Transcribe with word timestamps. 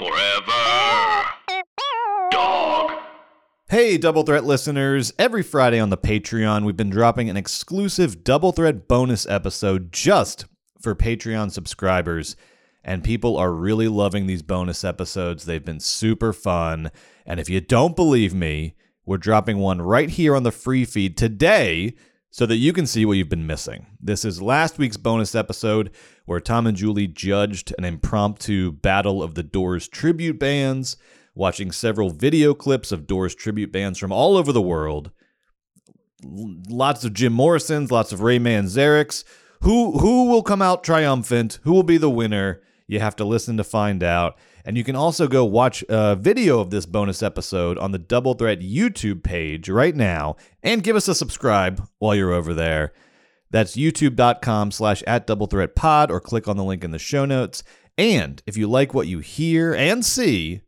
Forever. 0.00 1.26
Dog. 2.30 2.90
Hey, 3.68 3.98
Double 3.98 4.22
Threat 4.22 4.44
listeners. 4.44 5.12
Every 5.18 5.42
Friday 5.42 5.78
on 5.78 5.90
the 5.90 5.98
Patreon, 5.98 6.64
we've 6.64 6.74
been 6.74 6.88
dropping 6.88 7.28
an 7.28 7.36
exclusive 7.36 8.24
Double 8.24 8.52
Threat 8.52 8.88
bonus 8.88 9.26
episode 9.26 9.92
just 9.92 10.46
for 10.80 10.94
Patreon 10.94 11.52
subscribers. 11.52 12.34
And 12.82 13.04
people 13.04 13.36
are 13.36 13.52
really 13.52 13.88
loving 13.88 14.26
these 14.26 14.40
bonus 14.40 14.84
episodes. 14.84 15.44
They've 15.44 15.62
been 15.62 15.80
super 15.80 16.32
fun. 16.32 16.90
And 17.26 17.38
if 17.38 17.50
you 17.50 17.60
don't 17.60 17.94
believe 17.94 18.32
me, 18.32 18.76
we're 19.04 19.18
dropping 19.18 19.58
one 19.58 19.82
right 19.82 20.08
here 20.08 20.34
on 20.34 20.44
the 20.44 20.50
free 20.50 20.86
feed 20.86 21.18
today 21.18 21.94
so 22.30 22.46
that 22.46 22.56
you 22.56 22.72
can 22.72 22.86
see 22.86 23.04
what 23.04 23.16
you've 23.16 23.28
been 23.28 23.46
missing. 23.46 23.86
This 24.00 24.24
is 24.24 24.40
last 24.40 24.78
week's 24.78 24.96
bonus 24.96 25.34
episode 25.34 25.90
where 26.26 26.40
Tom 26.40 26.66
and 26.66 26.76
Julie 26.76 27.08
judged 27.08 27.74
an 27.76 27.84
impromptu 27.84 28.70
Battle 28.70 29.22
of 29.22 29.34
the 29.34 29.42
Doors 29.42 29.88
tribute 29.88 30.38
bands, 30.38 30.96
watching 31.34 31.72
several 31.72 32.10
video 32.10 32.54
clips 32.54 32.92
of 32.92 33.06
Doors 33.06 33.34
tribute 33.34 33.72
bands 33.72 33.98
from 33.98 34.12
all 34.12 34.36
over 34.36 34.52
the 34.52 34.62
world. 34.62 35.10
Lots 36.22 37.04
of 37.04 37.14
Jim 37.14 37.32
Morrisons, 37.32 37.90
lots 37.90 38.12
of 38.12 38.20
Ray 38.20 38.38
Manzarek's. 38.38 39.24
Who 39.62 39.98
who 39.98 40.28
will 40.28 40.42
come 40.42 40.62
out 40.62 40.84
triumphant? 40.84 41.58
Who 41.64 41.72
will 41.72 41.82
be 41.82 41.98
the 41.98 42.10
winner? 42.10 42.62
You 42.90 42.98
have 42.98 43.14
to 43.16 43.24
listen 43.24 43.56
to 43.56 43.62
find 43.62 44.02
out. 44.02 44.36
And 44.64 44.76
you 44.76 44.82
can 44.82 44.96
also 44.96 45.28
go 45.28 45.44
watch 45.44 45.84
a 45.88 46.16
video 46.16 46.58
of 46.58 46.70
this 46.70 46.86
bonus 46.86 47.22
episode 47.22 47.78
on 47.78 47.92
the 47.92 47.98
Double 47.98 48.34
Threat 48.34 48.58
YouTube 48.58 49.22
page 49.22 49.68
right 49.68 49.94
now 49.94 50.34
and 50.60 50.82
give 50.82 50.96
us 50.96 51.06
a 51.06 51.14
subscribe 51.14 51.86
while 52.00 52.16
you're 52.16 52.32
over 52.32 52.52
there. 52.52 52.92
That's 53.52 53.76
youtube.com 53.76 54.72
slash 54.72 55.04
at 55.06 55.24
double 55.24 55.46
threat 55.46 55.76
pod 55.76 56.10
or 56.10 56.20
click 56.20 56.48
on 56.48 56.56
the 56.56 56.64
link 56.64 56.82
in 56.82 56.90
the 56.90 56.98
show 56.98 57.24
notes. 57.24 57.62
And 57.96 58.42
if 58.44 58.56
you 58.56 58.68
like 58.68 58.92
what 58.92 59.06
you 59.06 59.20
hear 59.20 59.72
and 59.72 60.04
see, 60.04 60.62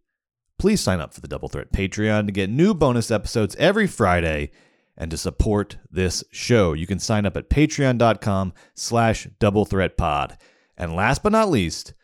please 0.60 0.80
sign 0.80 1.00
up 1.00 1.12
for 1.12 1.20
the 1.20 1.28
Double 1.28 1.48
Threat 1.48 1.72
Patreon 1.72 2.26
to 2.26 2.32
get 2.32 2.50
new 2.50 2.72
bonus 2.72 3.10
episodes 3.10 3.56
every 3.56 3.88
Friday 3.88 4.52
and 4.96 5.10
to 5.10 5.16
support 5.16 5.78
this 5.90 6.22
show. 6.30 6.72
You 6.72 6.86
can 6.86 7.00
sign 7.00 7.26
up 7.26 7.36
at 7.36 7.50
patreon.com 7.50 8.52
slash 8.76 9.26
double 9.40 9.64
threat 9.64 9.96
pod. 9.96 10.38
And 10.76 10.94
last 10.94 11.24
but 11.24 11.32
not 11.32 11.50
least, 11.50 11.94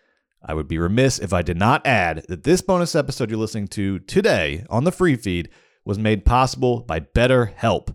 I 0.42 0.54
would 0.54 0.68
be 0.68 0.78
remiss 0.78 1.18
if 1.18 1.32
I 1.32 1.42
did 1.42 1.56
not 1.56 1.86
add 1.86 2.24
that 2.28 2.44
this 2.44 2.60
bonus 2.60 2.94
episode 2.94 3.30
you're 3.30 3.38
listening 3.38 3.68
to 3.68 3.98
today 4.00 4.64
on 4.70 4.84
the 4.84 4.92
free 4.92 5.16
feed 5.16 5.50
was 5.84 5.98
made 5.98 6.24
possible 6.24 6.80
by 6.80 7.00
BetterHelp. 7.00 7.94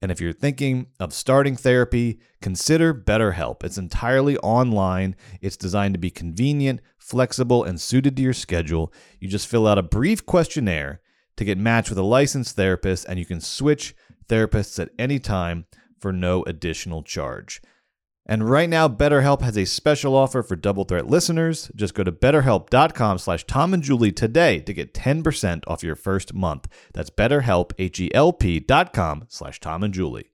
And 0.00 0.12
if 0.12 0.20
you're 0.20 0.32
thinking 0.32 0.86
of 1.00 1.12
starting 1.12 1.56
therapy, 1.56 2.20
consider 2.40 2.94
BetterHelp. 2.94 3.64
It's 3.64 3.78
entirely 3.78 4.38
online. 4.38 5.16
It's 5.40 5.56
designed 5.56 5.94
to 5.94 6.00
be 6.00 6.10
convenient, 6.10 6.80
flexible, 6.96 7.64
and 7.64 7.80
suited 7.80 8.16
to 8.16 8.22
your 8.22 8.32
schedule. 8.32 8.92
You 9.18 9.28
just 9.28 9.48
fill 9.48 9.66
out 9.66 9.78
a 9.78 9.82
brief 9.82 10.24
questionnaire 10.24 11.00
to 11.36 11.44
get 11.44 11.58
matched 11.58 11.90
with 11.90 11.98
a 11.98 12.02
licensed 12.02 12.56
therapist, 12.56 13.06
and 13.08 13.18
you 13.18 13.26
can 13.26 13.40
switch 13.40 13.94
therapists 14.28 14.78
at 14.78 14.90
any 14.98 15.18
time 15.18 15.66
for 15.98 16.12
no 16.12 16.44
additional 16.44 17.02
charge. 17.02 17.60
And 18.28 18.48
right 18.48 18.68
now, 18.68 18.88
BetterHelp 18.88 19.40
has 19.40 19.56
a 19.56 19.64
special 19.64 20.14
offer 20.14 20.42
for 20.42 20.54
Double 20.54 20.84
Threat 20.84 21.06
listeners. 21.06 21.70
Just 21.74 21.94
go 21.94 22.04
to 22.04 22.12
betterhelp.com 22.12 23.18
slash 23.18 23.44
Tom 23.44 23.72
and 23.72 23.82
Julie 23.82 24.12
today 24.12 24.60
to 24.60 24.74
get 24.74 24.92
10% 24.92 25.64
off 25.66 25.82
your 25.82 25.96
first 25.96 26.34
month. 26.34 26.68
That's 26.92 27.08
betterhelp, 27.08 27.72
H-E-L-P 27.78 28.60
dot 28.60 28.92
com 28.92 29.24
slash 29.28 29.60
Tom 29.60 29.82
and 29.82 29.94
Julie. 29.94 30.30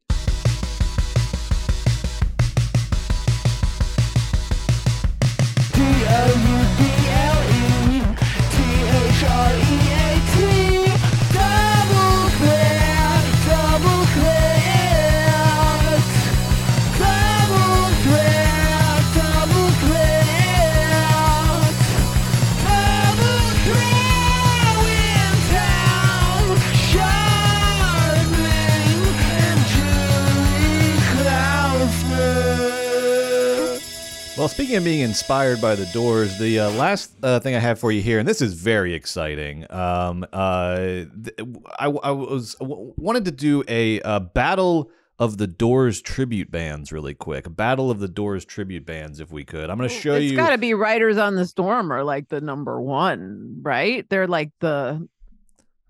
Speaking 34.64 34.78
of 34.78 34.84
being 34.84 35.00
inspired 35.00 35.60
by 35.60 35.74
the 35.74 35.84
Doors, 35.92 36.38
the 36.38 36.58
uh, 36.58 36.70
last 36.70 37.12
uh, 37.22 37.38
thing 37.38 37.54
I 37.54 37.58
have 37.58 37.78
for 37.78 37.92
you 37.92 38.00
here, 38.00 38.18
and 38.18 38.26
this 38.26 38.40
is 38.40 38.54
very 38.54 38.94
exciting. 38.94 39.70
Um, 39.70 40.24
uh, 40.32 40.76
th- 40.78 41.38
I, 41.78 41.88
I 41.88 42.10
was 42.10 42.54
w- 42.54 42.94
wanted 42.96 43.26
to 43.26 43.30
do 43.30 43.62
a, 43.68 44.00
uh 44.00 44.20
battle 44.20 44.90
of 45.18 45.36
the 45.36 45.46
Doors 45.46 46.00
tribute 46.00 46.50
bands 46.50 46.92
really 46.92 47.12
quick. 47.12 47.46
A 47.46 47.50
battle 47.50 47.90
of 47.90 47.98
the 47.98 48.08
Doors 48.08 48.46
tribute 48.46 48.86
bands, 48.86 49.20
if 49.20 49.30
we 49.30 49.44
could. 49.44 49.68
I'm 49.68 49.76
going 49.76 49.90
to 49.90 49.94
show 49.94 50.14
it's 50.14 50.24
you. 50.24 50.30
It's 50.30 50.36
got 50.36 50.50
to 50.50 50.58
be 50.58 50.72
Riders 50.72 51.18
on 51.18 51.34
the 51.34 51.44
Storm 51.44 51.92
or 51.92 52.02
like 52.02 52.30
the 52.30 52.40
number 52.40 52.80
one, 52.80 53.58
right? 53.60 54.08
They're 54.08 54.26
like 54.26 54.50
the, 54.60 55.06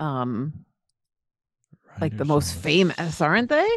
um, 0.01 0.65
like 2.01 2.17
the 2.17 2.25
most 2.25 2.57
famous, 2.57 3.21
aren't 3.21 3.51
they? 3.51 3.69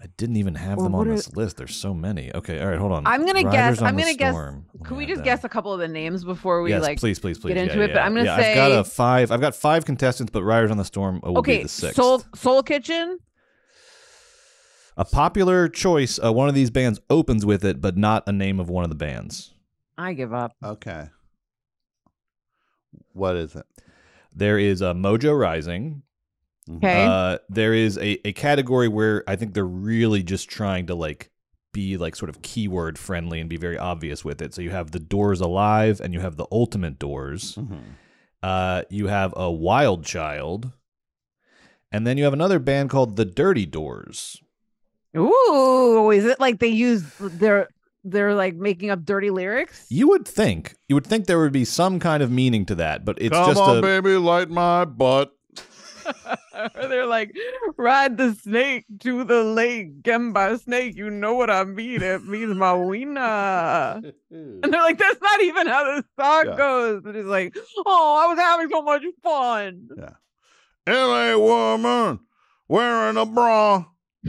I 0.00 0.06
didn't 0.16 0.36
even 0.36 0.54
have 0.54 0.78
Or 0.78 0.84
them 0.84 0.94
on 0.94 1.08
are- 1.08 1.14
this 1.16 1.34
list. 1.34 1.56
There's 1.56 1.74
so 1.74 1.92
many. 1.92 2.32
Okay, 2.32 2.60
all 2.60 2.68
right, 2.68 2.78
hold 2.78 2.92
on. 2.92 3.04
I'm 3.06 3.26
gonna 3.26 3.42
Riders 3.42 3.78
guess. 3.78 3.82
I'm 3.82 3.96
gonna 3.96 4.14
guess. 4.14 4.32
Storm. 4.32 4.66
Let 4.72 4.80
me 4.82 4.86
Can 4.88 4.96
we 4.96 5.06
just 5.06 5.18
that. 5.18 5.24
guess 5.24 5.44
a 5.44 5.48
couple 5.48 5.72
of 5.72 5.80
the 5.80 5.88
names 5.88 6.24
before 6.24 6.62
we 6.62 6.70
yes, 6.70 6.82
like? 6.82 6.98
please, 7.00 7.18
please, 7.18 7.36
please. 7.38 7.54
get 7.54 7.56
into 7.64 7.78
Yeah, 7.78 7.84
it, 7.86 7.92
but 7.94 8.00
I'm 8.02 8.14
gonna 8.14 8.26
yeah. 8.26 8.36
I've 8.36 8.54
got 8.54 8.72
a 8.72 8.84
five. 8.84 9.32
I've 9.32 9.40
got 9.40 9.56
five 9.56 9.84
contestants, 9.84 10.30
but 10.30 10.44
Riders 10.44 10.70
on 10.70 10.76
the 10.76 10.84
Storm 10.84 11.20
will 11.24 11.42
be 11.42 11.62
the 11.64 11.68
sixth. 11.68 11.96
Soul 11.96 12.22
Soul 12.36 12.62
Kitchen. 12.62 13.18
A 14.96 15.04
popular 15.04 15.68
choice. 15.68 16.18
Uh, 16.22 16.32
one 16.32 16.48
of 16.48 16.54
these 16.54 16.70
bands 16.70 17.00
opens 17.10 17.44
with 17.46 17.64
it, 17.64 17.80
but 17.80 17.96
not 17.96 18.24
a 18.26 18.32
name 18.32 18.58
of 18.60 18.68
one 18.68 18.84
of 18.84 18.90
the 18.90 18.96
bands. 18.96 19.52
I 19.96 20.12
give 20.12 20.32
up. 20.32 20.52
Okay. 20.62 21.06
What 23.12 23.36
is 23.36 23.54
it? 23.56 23.64
There 24.32 24.58
is 24.58 24.80
a 24.80 24.94
Mojo 24.94 25.38
Rising. 25.38 26.02
Okay. 26.76 27.04
Uh, 27.04 27.38
there 27.48 27.72
is 27.72 27.96
a, 27.98 28.18
a 28.26 28.32
category 28.32 28.88
where 28.88 29.24
I 29.26 29.36
think 29.36 29.54
they're 29.54 29.64
really 29.64 30.22
just 30.22 30.48
trying 30.50 30.86
to 30.86 30.94
like 30.94 31.30
be 31.72 31.96
like 31.96 32.16
sort 32.16 32.28
of 32.28 32.42
keyword 32.42 32.98
friendly 32.98 33.40
and 33.40 33.48
be 33.48 33.56
very 33.56 33.78
obvious 33.78 34.24
with 34.24 34.42
it. 34.42 34.52
So 34.54 34.62
you 34.62 34.70
have 34.70 34.90
the 34.90 34.98
Doors 35.00 35.40
Alive 35.40 36.00
and 36.00 36.12
you 36.12 36.20
have 36.20 36.36
the 36.36 36.46
Ultimate 36.52 36.98
Doors. 36.98 37.56
Mhm. 37.56 37.80
Uh, 38.42 38.82
you 38.90 39.08
have 39.08 39.34
a 39.36 39.50
Wild 39.50 40.04
Child, 40.04 40.72
and 41.90 42.06
then 42.06 42.16
you 42.18 42.24
have 42.24 42.32
another 42.32 42.58
band 42.58 42.90
called 42.90 43.16
the 43.16 43.24
Dirty 43.24 43.66
Doors. 43.66 44.40
Ooh, 45.16 46.10
is 46.10 46.24
it 46.24 46.38
like 46.38 46.58
they 46.60 46.68
use 46.68 47.02
they're 47.18 47.68
they're 48.04 48.34
like 48.34 48.54
making 48.54 48.90
up 48.90 49.04
dirty 49.04 49.30
lyrics? 49.30 49.86
You 49.88 50.08
would 50.08 50.26
think 50.26 50.74
you 50.88 50.94
would 50.94 51.06
think 51.06 51.26
there 51.26 51.40
would 51.40 51.52
be 51.52 51.64
some 51.64 51.98
kind 51.98 52.22
of 52.22 52.30
meaning 52.30 52.64
to 52.66 52.74
that, 52.76 53.04
but 53.04 53.18
it's 53.20 53.34
Come 53.34 53.48
just 53.50 53.60
on, 53.60 53.78
a 53.78 53.82
baby, 53.82 54.16
light 54.16 54.50
my 54.50 54.84
butt. 54.84 55.32
Or 56.74 56.86
they're 56.88 57.06
like, 57.06 57.34
ride 57.76 58.16
the 58.16 58.34
snake 58.34 58.84
to 59.00 59.24
the 59.24 59.42
lake, 59.44 60.02
get 60.02 60.20
by 60.32 60.56
snake. 60.56 60.96
You 60.96 61.10
know 61.10 61.34
what 61.34 61.50
I 61.50 61.64
mean? 61.64 62.02
It 62.02 62.24
means 62.24 62.54
my 62.54 62.74
wiener. 62.74 64.00
And 64.30 64.62
they're 64.62 64.82
like, 64.82 64.98
that's 64.98 65.20
not 65.20 65.40
even 65.42 65.66
how 65.66 65.84
the 65.84 66.04
song 66.20 66.44
Yeah. 66.46 66.56
goes. 66.56 67.02
And 67.04 67.16
he's 67.16 67.24
like, 67.24 67.56
oh, 67.86 68.24
I 68.24 68.28
was 68.32 68.38
having 68.38 68.68
so 68.70 68.82
much 68.82 69.02
fun. 69.22 69.88
Yeah. 69.96 70.14
LA 70.86 71.36
woman 71.36 72.20
wearing 72.68 73.16
a 73.16 73.26
bra. 73.26 73.84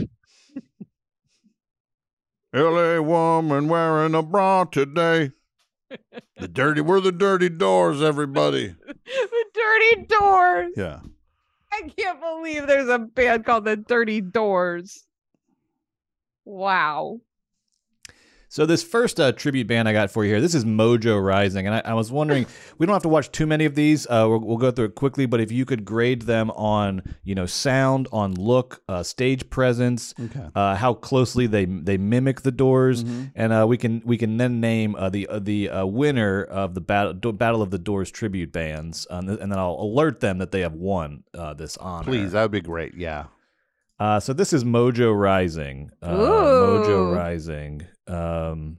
LA 2.54 3.00
woman 3.02 3.68
wearing 3.68 4.16
a 4.16 4.24
bra 4.24 4.64
today. 4.66 5.32
The 6.38 6.48
dirty, 6.48 6.82
we're 6.82 7.00
the 7.02 7.12
dirty 7.12 7.50
doors, 7.50 8.02
everybody. 8.02 8.68
the 8.86 9.46
Dirty 9.54 10.06
Doors. 10.08 10.74
Yeah. 10.76 11.00
I 11.80 11.90
can't 11.98 12.20
believe 12.22 12.68
there's 12.68 12.90
a 12.90 13.00
band 13.00 13.46
called 13.46 13.66
the 13.66 13.76
Dirty 13.78 14.22
Doors. 14.22 15.08
Wow. 16.44 17.22
So 18.52 18.66
this 18.66 18.82
first 18.82 19.20
uh, 19.20 19.32
tribute 19.32 19.68
band 19.68 19.88
I 19.88 19.94
got 19.94 20.10
for 20.10 20.26
you 20.26 20.32
here, 20.32 20.42
this 20.42 20.56
is 20.56 20.66
Mojo 20.66 21.24
Rising, 21.24 21.68
and 21.68 21.76
I, 21.76 21.82
I 21.86 21.94
was 21.94 22.12
wondering, 22.12 22.48
we 22.80 22.88
don't 22.88 22.96
have 22.96 23.04
to 23.04 23.10
watch 23.10 23.32
too 23.32 23.46
many 23.46 23.66
of 23.66 23.76
these. 23.76 24.08
Uh, 24.08 24.26
we'll, 24.28 24.40
we'll 24.40 24.58
go 24.58 24.72
through 24.72 24.86
it 24.86 24.96
quickly, 24.96 25.28
but 25.28 25.40
if 25.40 25.52
you 25.52 25.66
could 25.66 25.86
grade 25.86 26.24
them 26.24 26.50
on, 26.52 27.04
you 27.24 27.36
know, 27.36 27.46
sound, 27.46 28.08
on 28.12 28.34
look, 28.34 28.82
uh, 28.90 29.04
stage 29.04 29.48
presence, 29.52 30.16
Okay. 30.20 30.48
uh, 30.56 30.76
how 30.76 30.96
closely 30.96 31.46
they 31.46 31.66
they 31.66 31.98
mimic 31.98 32.42
the 32.42 32.52
Doors, 32.52 33.06
and 33.36 33.54
uh, 33.54 33.66
we 33.70 33.78
can 33.78 34.02
we 34.04 34.18
can 34.18 34.38
then 34.38 34.60
name 34.60 34.96
uh, 34.96 35.10
the 35.12 35.28
uh, 35.28 35.38
the 35.38 35.70
uh, 35.70 35.86
winner 35.86 36.44
of 36.44 36.74
the 36.74 36.82
battle 36.82 37.14
Do- 37.14 37.32
Battle 37.32 37.62
of 37.62 37.70
the 37.70 37.78
Doors 37.78 38.10
tribute 38.10 38.52
bands, 38.52 39.06
um, 39.12 39.30
and 39.30 39.52
then 39.52 39.60
I'll 39.60 39.78
alert 39.80 40.22
them 40.22 40.40
that 40.40 40.52
they 40.52 40.62
have 40.62 40.74
won 40.74 41.24
uh, 41.36 41.54
this 41.54 41.78
honor. 41.78 42.06
Please, 42.06 42.32
that 42.32 42.42
would 42.42 42.52
be 42.52 42.62
great. 42.62 42.96
Yeah. 42.96 43.26
Uh, 44.00 44.20
so 44.20 44.34
this 44.34 44.54
is 44.54 44.64
Mojo 44.64 45.18
Rising. 45.18 45.92
Uh, 46.02 46.16
Mojo 46.16 47.16
Rising. 47.16 47.86
Um, 48.08 48.78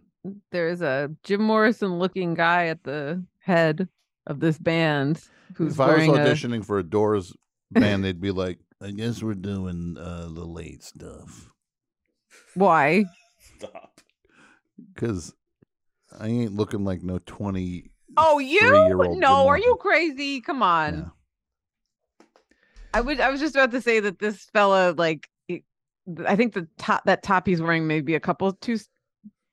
There's 0.50 0.80
a 0.80 1.10
Jim 1.22 1.42
Morrison 1.42 1.98
looking 1.98 2.34
guy 2.34 2.66
at 2.66 2.84
the 2.84 3.24
head 3.40 3.88
of 4.26 4.40
this 4.40 4.58
band 4.58 5.22
who's 5.54 5.74
if 5.74 5.80
I 5.80 5.86
was 5.88 5.96
wearing 5.96 6.16
a, 6.16 6.18
auditioning 6.18 6.64
for 6.64 6.78
a 6.78 6.82
Doors 6.82 7.34
band, 7.70 8.04
they'd 8.04 8.20
be 8.20 8.30
like, 8.30 8.58
"I 8.80 8.90
guess 8.92 9.22
we're 9.22 9.34
doing 9.34 9.96
uh, 9.98 10.28
the 10.32 10.44
late 10.44 10.82
stuff 10.82 11.50
why? 12.54 13.04
Stop. 13.56 14.00
because 14.94 15.34
I 16.18 16.28
ain't 16.28 16.54
looking 16.54 16.84
like 16.84 17.02
no 17.02 17.18
twenty. 17.26 17.90
Oh, 18.16 18.38
you? 18.38 18.60
three-year-old 18.60 19.18
No, 19.18 19.48
are 19.48 19.58
you 19.58 19.76
crazy? 19.76 20.40
Come 20.40 20.62
on. 20.62 20.94
Yeah. 20.94 21.04
I 22.92 23.00
would. 23.00 23.20
I 23.20 23.30
was 23.30 23.40
just 23.40 23.54
about 23.54 23.70
to 23.72 23.80
say 23.80 24.00
that 24.00 24.18
this 24.18 24.44
fella, 24.52 24.94
like, 24.96 25.28
I 26.26 26.34
think 26.36 26.54
the 26.54 26.66
top 26.78 27.04
that 27.04 27.22
top 27.22 27.46
he's 27.46 27.60
wearing 27.62 27.86
may 27.86 28.00
be 28.00 28.14
a 28.14 28.20
couple 28.20 28.52
two 28.54 28.78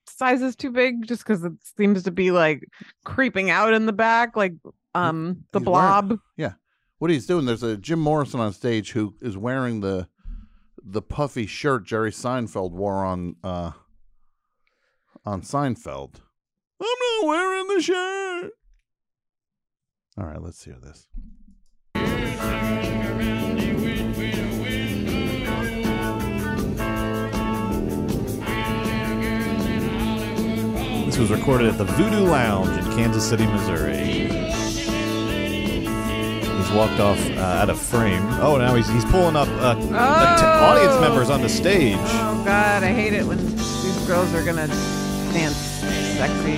sizes 0.08 0.56
too 0.56 0.72
big, 0.72 1.06
just 1.06 1.24
because 1.26 1.44
it 1.44 1.54
seems 1.78 2.04
to 2.04 2.12
be 2.12 2.32
like 2.32 2.64
creeping 3.06 3.50
out 3.50 3.74
in 3.74 3.86
the 3.86 3.94
back, 3.94 4.36
like 4.36 4.54
um 4.96 5.44
the 5.52 5.60
he's 5.60 5.68
wearing- 5.68 6.10
blob. 6.10 6.20
What 7.00 7.12
he's 7.12 7.28
doing? 7.28 7.46
There's 7.46 7.62
a 7.62 7.78
Jim 7.78 8.00
Morrison 8.00 8.40
on 8.40 8.52
stage 8.54 8.94
who 8.94 9.14
is 9.22 9.38
wearing 9.38 9.82
the 9.82 10.08
the 10.84 11.04
puffy 11.04 11.46
shirt 11.46 11.86
Jerry 11.86 12.10
Seinfeld 12.10 12.72
wore 12.72 13.06
on 13.06 13.36
uh 13.44 13.74
on 15.24 15.44
Seinfeld. 15.44 16.16
I'm 16.82 16.88
not 17.22 17.28
wearing 17.28 17.68
the 17.68 17.82
shirt. 17.84 18.52
All 20.18 20.26
right, 20.26 20.42
let's 20.42 20.64
hear 20.64 20.78
this. 20.82 21.08
This 31.06 31.18
was 31.18 31.32
recorded 31.32 31.68
at 31.68 31.78
the 31.78 31.86
Voodoo 31.86 32.26
Lounge 32.26 32.70
in 32.78 32.84
Kansas 32.98 33.28
City, 33.28 33.46
Missouri. 33.48 34.28
He's 36.58 36.72
walked 36.76 37.00
off 37.00 37.18
uh, 37.32 37.40
out 37.62 37.70
of 37.70 37.80
frame. 37.80 38.22
Oh, 38.42 38.58
now 38.58 38.76
he's 38.76 38.88
he's 38.90 39.06
pulling 39.06 39.36
up 39.36 39.48
uh, 39.48 39.74
the 39.76 39.82
t- 39.82 39.94
audience 39.96 40.94
Oh. 40.94 41.02
members 41.02 41.30
on 41.30 41.42
the 41.42 41.50
stage. 41.50 41.98
Oh 42.00 42.42
God, 42.46 42.84
I 42.84 42.92
hate 42.94 43.14
it 43.14 43.26
when 43.26 43.38
these 43.46 44.08
girls 44.08 44.34
are 44.34 44.44
gonna 44.44 44.68
dance 44.68 45.56
sexy. 46.18 46.58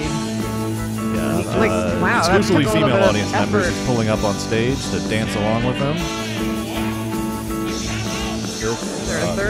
Yeah, 1.15 1.57
Like, 1.57 1.71
uh, 1.71 1.99
wow, 2.01 2.19
exclusively 2.19 2.63
took 2.65 2.73
a 2.73 2.77
little 2.79 2.89
female 2.89 3.07
audience 3.09 3.31
members 3.31 3.85
pulling 3.85 4.09
up 4.09 4.23
on 4.23 4.33
stage 4.35 4.77
to 4.91 4.99
dance 5.09 5.35
along 5.35 5.65
with 5.65 5.77
them. 5.79 5.95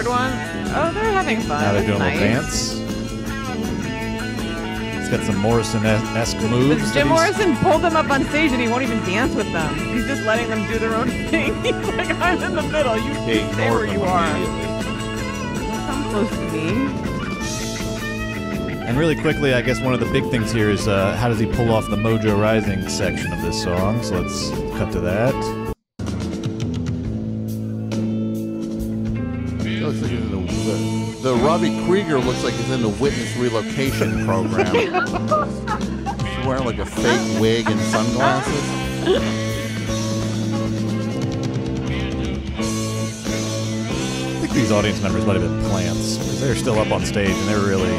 One? 0.09 0.33
Oh, 0.75 0.91
they're 0.93 1.11
having 1.11 1.39
fun. 1.41 1.61
Now 1.61 1.71
they're 1.73 1.81
That's 1.83 1.87
doing 1.87 1.99
nice. 1.99 2.17
a 2.17 2.19
dance. 2.19 2.79
It's 4.99 5.09
got 5.17 5.25
some 5.25 5.37
Morrison-esque 5.37 6.37
moves. 6.51 6.83
But 6.83 6.93
Jim 6.93 7.07
Morrison 7.07 7.55
pulled 7.57 7.81
them 7.81 7.95
up 7.95 8.09
on 8.11 8.23
stage 8.25 8.51
and 8.51 8.61
he 8.61 8.67
won't 8.67 8.83
even 8.83 8.99
dance 9.05 9.33
with 9.33 9.51
them. 9.51 9.73
He's 9.93 10.05
just 10.05 10.23
letting 10.23 10.49
them 10.49 10.67
do 10.67 10.77
their 10.77 10.93
own 10.93 11.07
thing. 11.31 11.53
He's 11.63 11.73
like, 11.73 12.11
I'm 12.19 12.41
in 12.43 12.55
the 12.55 12.61
middle. 12.63 12.95
You 12.97 13.13
He 13.25 13.39
stay 13.53 13.69
where 13.71 13.85
ignored 13.85 13.91
you 13.91 14.03
are. 14.03 14.27
immediately. 14.35 14.65
Come 15.87 16.03
close 16.11 16.29
to 16.29 16.51
me. 16.51 17.05
And 18.85 18.97
really 18.97 19.15
quickly, 19.15 19.53
I 19.53 19.61
guess 19.61 19.79
one 19.81 19.93
of 19.93 19.99
the 19.99 20.07
big 20.11 20.29
things 20.31 20.51
here 20.51 20.69
is 20.69 20.87
uh, 20.87 21.15
how 21.15 21.27
does 21.27 21.37
he 21.39 21.45
pull 21.45 21.71
off 21.71 21.87
the 21.89 21.95
Mojo 21.95 22.39
Rising 22.39 22.87
section 22.89 23.31
of 23.33 23.41
this 23.41 23.61
song? 23.63 24.01
So 24.03 24.19
let's 24.21 24.49
cut 24.77 24.91
to 24.93 24.99
that. 25.01 25.33
The, 31.59 31.69
the 31.69 31.85
Krieger 31.85 32.19
looks 32.19 32.43
like 32.43 32.53
he's 32.53 32.69
in 32.71 32.81
the 32.81 32.89
witness 32.89 33.35
relocation 33.37 34.25
program. 34.25 34.73
he's 34.73 36.45
wearing 36.45 36.65
like 36.65 36.77
a 36.79 36.85
fake 36.85 37.41
wig 37.41 37.69
and 37.69 37.79
sunglasses. 37.81 38.63
I 44.21 44.39
think 44.41 44.53
these 44.53 44.71
audience 44.71 45.01
members 45.01 45.25
might 45.25 45.39
have 45.39 45.43
been 45.43 45.69
plants 45.69 46.17
because 46.17 46.39
they're 46.41 46.55
still 46.55 46.79
up 46.79 46.91
on 46.91 47.05
stage 47.05 47.29
and 47.29 47.47
they're 47.47 47.67
really 47.67 47.89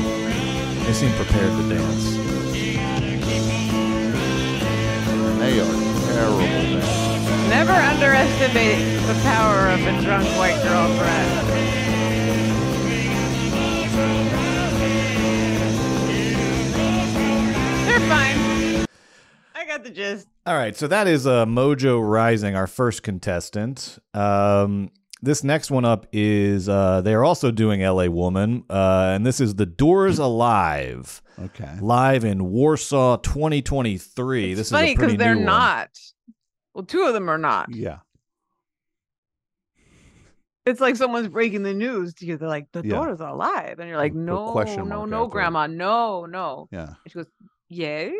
they 0.84 0.92
seem 0.92 1.12
prepared 1.14 1.50
to 1.50 1.68
dance. 1.68 2.16
They 5.38 5.60
are 5.60 5.66
terrible. 6.12 6.38
Man. 6.38 7.48
Never 7.48 7.72
underestimate 7.72 9.06
the 9.06 9.14
power 9.22 9.68
of 9.68 9.80
a 9.80 10.02
drunk 10.02 10.26
white 10.36 10.60
girlfriend. 10.62 11.50
They're 17.86 18.00
fine. 18.08 18.86
I 19.54 19.64
got 19.66 19.82
the 19.84 19.90
gist. 19.90 20.28
All 20.46 20.54
right, 20.54 20.76
so 20.76 20.86
that 20.86 21.06
is 21.08 21.26
uh, 21.26 21.44
Mojo 21.46 22.00
Rising, 22.02 22.54
our 22.54 22.66
first 22.66 23.02
contestant. 23.02 23.98
Um, 24.14 24.90
this 25.22 25.42
next 25.44 25.70
one 25.70 25.84
up 25.84 26.06
is 26.12 26.68
uh, 26.68 27.00
they're 27.02 27.24
also 27.24 27.50
doing 27.50 27.80
LA 27.82 28.06
Woman, 28.06 28.64
uh, 28.70 29.12
and 29.14 29.26
this 29.26 29.40
is 29.40 29.56
The 29.56 29.66
Doors 29.66 30.18
Alive, 30.18 31.20
Okay. 31.38 31.76
live 31.80 32.24
in 32.24 32.50
Warsaw 32.50 33.16
2023. 33.18 34.54
this 34.54 34.60
It's 34.60 34.70
funny 34.70 34.88
is 34.90 34.92
a 34.92 34.96
pretty 34.96 35.12
because 35.14 35.18
they're 35.24 35.34
new 35.34 35.40
one. 35.40 35.46
not. 35.46 35.88
Well, 36.74 36.84
two 36.84 37.02
of 37.02 37.12
them 37.14 37.28
are 37.28 37.38
not. 37.38 37.74
Yeah. 37.74 37.98
It's 40.70 40.80
like 40.80 40.96
someone's 40.96 41.28
breaking 41.28 41.62
the 41.62 41.74
news 41.74 42.14
to 42.14 42.26
you. 42.26 42.36
They're 42.36 42.48
like, 42.48 42.68
the 42.72 42.82
Yeah. 42.82 42.90
daughter's 42.94 43.20
alive. 43.20 43.78
And 43.78 43.88
you're 43.88 43.98
like, 43.98 44.14
no, 44.14 44.54
no, 44.54 45.04
no, 45.04 45.24
it. 45.24 45.30
grandma. 45.30 45.66
No, 45.66 46.24
no. 46.26 46.68
Yeah. 46.70 46.86
And 46.88 46.96
she 47.08 47.14
goes, 47.14 47.26
Yay? 47.68 48.12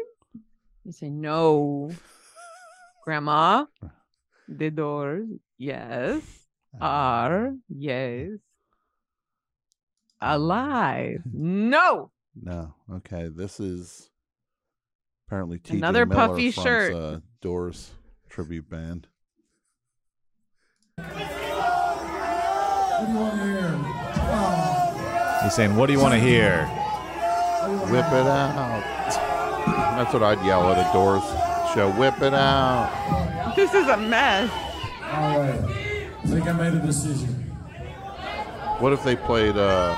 You 0.85 0.93
say, 0.93 1.09
No. 1.11 1.91
Grandma, 3.05 3.65
the 4.49 4.71
doors, 4.71 5.27
yes, 5.59 6.23
are, 6.81 7.55
yes, 7.69 8.29
alive. 10.21 11.23
No. 11.33 12.11
No. 12.41 12.75
Okay. 12.93 13.29
This 13.35 13.59
is 13.59 14.11
apparently 15.27 15.59
TJ 15.59 15.79
Another 15.79 16.05
Miller 16.07 16.29
puffy 16.29 16.51
from, 16.53 16.63
shirt. 16.65 16.95
Uh, 16.95 17.21
Doors 17.41 17.93
tribute 18.29 18.69
band. 18.69 19.09
He's 25.43 25.55
saying, 25.55 25.77
"What 25.77 25.87
do 25.87 25.93
you 25.93 26.01
want 26.01 26.15
to 26.15 26.21
hear?" 26.21 26.67
Whip 27.91 28.07
it 28.07 28.27
out. 28.27 28.83
That's 29.97 30.13
what 30.13 30.23
I'd 30.23 30.45
yell 30.45 30.73
at 30.73 30.79
a 30.79 30.93
Doors 30.93 31.23
show. 31.75 31.91
Whip 31.99 32.21
it 32.23 32.35
out. 32.35 33.53
This 33.55 33.75
is 33.75 33.87
a 33.87 33.97
mess. 33.97 34.51
All 35.13 35.41
right. 35.41 35.61
I 36.23 36.27
think 36.27 36.47
I 36.47 36.53
made 36.53 36.75
a 36.75 36.79
decision. 36.79 37.29
What 38.79 38.93
if 38.93 39.05
they 39.05 39.17
played 39.17 39.57
uh, 39.57 39.95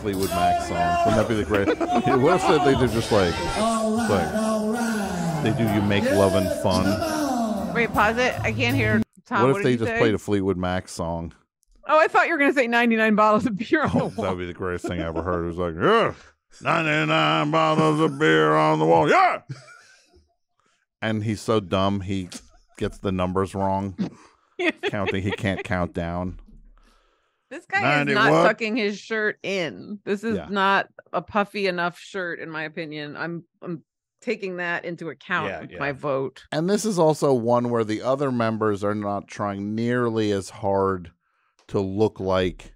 Fleetwood 0.00 0.30
Mac 0.30 0.62
songs? 0.62 0.98
Wouldn't 1.04 1.16
that 1.16 1.28
be 1.28 1.34
the 1.34 1.44
great? 1.44 1.68
what 2.20 2.40
if 2.40 2.64
they 2.64 2.74
did 2.74 2.90
just 2.90 3.12
like, 3.12 3.34
All 3.58 3.96
right, 3.96 4.08
like 4.08 4.34
all 4.34 4.72
right. 4.72 5.40
they 5.42 5.52
do 5.52 5.64
you 5.74 5.82
make 5.82 6.04
love 6.04 6.34
and 6.34 6.48
fun? 6.62 7.74
Wait, 7.74 7.92
pause 7.92 8.16
it. 8.16 8.34
I 8.40 8.52
can't 8.52 8.76
hear 8.76 9.02
Tom. 9.26 9.42
What 9.42 9.50
if 9.50 9.56
did 9.58 9.66
they 9.66 9.76
just 9.76 9.90
say? 9.90 9.98
played 9.98 10.14
a 10.14 10.18
Fleetwood 10.18 10.56
Mac 10.56 10.88
song? 10.88 11.32
Oh, 11.86 11.98
I 11.98 12.06
thought 12.08 12.26
you 12.26 12.32
were 12.32 12.38
going 12.38 12.50
to 12.52 12.58
say 12.58 12.66
99 12.68 13.14
bottles 13.16 13.46
of 13.46 13.56
beer 13.58 13.82
on 13.82 13.90
the 13.90 14.04
Oh, 14.04 14.08
That 14.10 14.30
would 14.30 14.38
be 14.38 14.46
the 14.46 14.52
greatest 14.52 14.86
thing 14.86 15.00
I 15.00 15.06
ever 15.06 15.22
heard. 15.22 15.44
It 15.44 15.48
was 15.48 15.56
like, 15.58 15.74
yeah, 15.74 16.14
99 16.62 17.50
bottles 17.50 18.00
of 18.00 18.18
beer 18.18 18.54
on 18.54 18.78
the 18.78 18.84
wall. 18.84 19.08
Yeah. 19.10 19.42
And 21.00 21.24
he's 21.24 21.40
so 21.40 21.58
dumb, 21.60 22.00
he 22.00 22.28
gets 22.78 22.98
the 22.98 23.12
numbers 23.12 23.54
wrong. 23.54 23.96
Counting, 24.84 25.22
he 25.22 25.32
can't 25.32 25.64
count 25.64 25.92
down. 25.92 26.38
This 27.50 27.66
guy 27.66 27.80
90 27.80 28.12
is 28.12 28.14
not 28.16 28.30
what? 28.32 28.42
tucking 28.44 28.76
his 28.76 28.98
shirt 28.98 29.38
in. 29.42 29.98
This 30.04 30.22
is 30.24 30.36
Yeah. 30.36 30.46
not 30.48 30.88
a 31.12 31.20
puffy 31.20 31.66
enough 31.66 31.98
shirt, 31.98 32.38
in 32.38 32.48
my 32.48 32.62
opinion. 32.62 33.16
I'm 33.16 33.44
I'm 33.60 33.82
taking 34.22 34.58
that 34.58 34.84
into 34.84 35.08
account 35.08 35.48
Yeah, 35.48 35.60
with 35.62 35.70
yeah. 35.72 35.78
my 35.80 35.90
vote. 35.92 36.44
And 36.52 36.70
this 36.70 36.84
is 36.84 36.98
also 36.98 37.34
one 37.34 37.68
where 37.70 37.82
the 37.84 38.00
other 38.02 38.30
members 38.30 38.84
are 38.84 38.94
not 38.94 39.26
trying 39.26 39.74
nearly 39.74 40.30
as 40.30 40.48
hard 40.48 41.10
to 41.72 41.80
look 41.80 42.20
like 42.20 42.74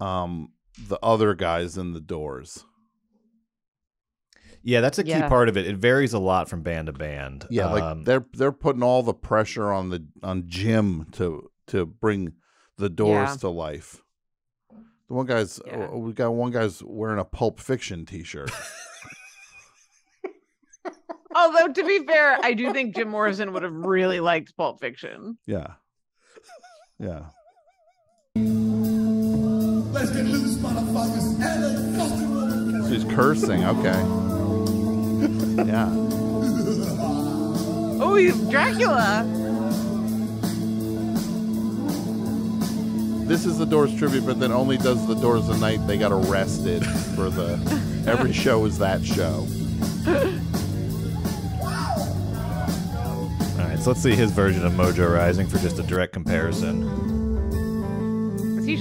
um 0.00 0.48
the 0.88 0.98
other 1.02 1.34
guys 1.34 1.76
in 1.78 1.92
the 1.92 2.00
doors. 2.00 2.64
Yeah, 4.64 4.80
that's 4.80 4.98
a 4.98 5.04
key 5.04 5.10
Yeah. 5.10 5.28
part 5.28 5.48
of 5.48 5.56
it. 5.56 5.66
It 5.66 5.76
varies 5.76 6.12
a 6.12 6.18
lot 6.18 6.48
from 6.48 6.62
band 6.62 6.86
to 6.86 6.92
band. 6.92 7.46
Yeah, 7.50 7.66
like 7.66 7.82
Um, 7.82 8.04
they're 8.04 8.24
they're 8.32 8.52
putting 8.52 8.82
all 8.82 9.02
the 9.02 9.12
pressure 9.14 9.70
on 9.72 9.90
the 9.90 10.06
on 10.22 10.44
Jim 10.48 11.06
to 11.12 11.50
to 11.68 11.84
bring 11.86 12.32
the 12.78 12.88
doors 12.88 13.30
Yeah. 13.30 13.36
to 13.36 13.48
life. 13.48 14.02
The 15.08 15.14
one 15.14 15.26
guy's 15.26 15.60
Yeah. 15.66 15.88
uh, 15.92 15.96
we 15.96 16.12
got 16.12 16.30
one 16.32 16.50
guy's 16.52 16.82
wearing 16.82 17.18
a 17.18 17.24
Pulp 17.24 17.58
Fiction 17.60 18.06
T-shirt. 18.06 18.50
Although 21.34 21.72
to 21.72 21.84
be 21.86 22.04
fair, 22.06 22.38
I 22.42 22.52
do 22.52 22.72
think 22.72 22.94
Jim 22.94 23.08
Morrison 23.08 23.52
would 23.52 23.62
have 23.62 23.72
really 23.74 24.20
liked 24.20 24.54
Pulp 24.56 24.80
Fiction. 24.80 25.38
yeah, 25.46 25.74
yeah. 26.98 27.30
Let's 29.92 30.10
get 30.10 30.24
loose, 30.24 30.56
motherfuckers. 30.56 31.38
Helicopter. 31.38 32.88
She's 32.88 33.04
cursing. 33.14 33.64
Okay. 33.64 34.04
Yeah. 35.66 35.88
Oh, 38.04 38.16
he's 38.16 38.36
Dracula. 38.50 39.24
This 43.28 43.46
is 43.46 43.58
the 43.58 43.64
Doors 43.64 43.96
tribute, 43.96 44.26
but 44.26 44.40
then 44.40 44.50
only 44.50 44.76
does 44.76 45.06
the 45.06 45.14
Doors 45.14 45.46
the 45.46 45.56
night 45.58 45.86
they 45.86 45.96
got 45.96 46.10
arrested 46.10 46.84
for 46.84 47.30
the. 47.30 47.52
Every 48.08 48.32
show 48.44 48.64
is 48.64 48.78
that 48.78 49.04
show. 49.04 49.46
All 53.60 53.68
right, 53.68 53.78
so 53.78 53.90
let's 53.90 54.02
see 54.02 54.16
his 54.16 54.32
version 54.32 54.66
of 54.66 54.72
Mojo 54.72 55.14
Rising 55.14 55.46
for 55.46 55.58
just 55.58 55.78
a 55.78 55.84
direct 55.84 56.12
comparison. 56.12 57.21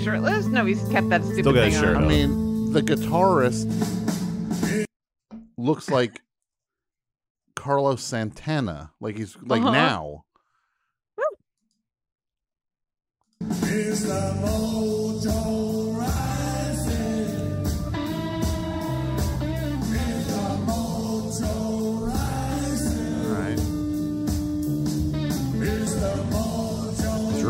Is 0.01 0.05
he 0.07 0.11
shirtless? 0.11 0.45
No, 0.47 0.65
he's 0.65 0.81
kept 0.89 1.09
that 1.09 1.21
stupid 1.23 1.41
Still 1.43 1.53
got 1.53 1.61
thing 1.61 1.71
his 1.73 1.79
shirt 1.79 1.95
on. 1.95 2.05
I 2.05 2.07
mean, 2.07 2.73
the 2.73 2.81
guitarist 2.81 3.67
looks 5.59 5.91
like 5.91 6.19
Carlos 7.55 8.01
Santana. 8.01 8.91
Like 8.99 9.15
he's 9.17 9.37
like 9.43 9.61
Uh-huh. 9.61 9.71
now. 9.71 10.23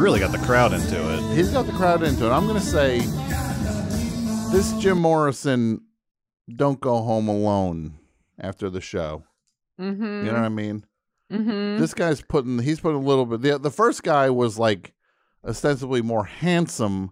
Really 0.02 0.20
got 0.20 0.32
the 0.32 0.40
crowd 0.40 0.74
into 0.74 1.14
it. 1.14 1.36
He's 1.36 1.52
got 1.52 1.68
the 1.68 1.74
crowd 1.74 2.02
into 2.02 2.26
it. 2.26 2.32
I'm 2.32 2.48
going 2.48 2.60
to 2.60 2.66
say 2.66 3.02
this 4.52 4.74
Jim 4.80 4.98
Morrison 4.98 5.82
don't 6.56 6.80
go 6.80 7.04
home 7.04 7.28
alone 7.28 8.00
after 8.40 8.72
the 8.72 8.82
show. 8.82 9.24
Mm-hmm. 9.80 10.04
You 10.04 10.32
know 10.32 10.34
what 10.34 10.42
I 10.42 10.50
mean? 10.50 10.86
mm-hmm. 11.32 11.80
This 11.80 11.94
guy's 11.94 12.20
putting 12.20 12.58
he's 12.58 12.80
putting 12.80 12.98
a 12.98 13.06
little 13.06 13.28
bit 13.28 13.42
the 13.42 13.60
the 13.60 13.70
first 13.70 14.02
guy 14.02 14.32
was 14.32 14.58
like 14.58 14.96
ostensibly 15.48 16.02
more 16.02 16.26
handsome 16.26 17.12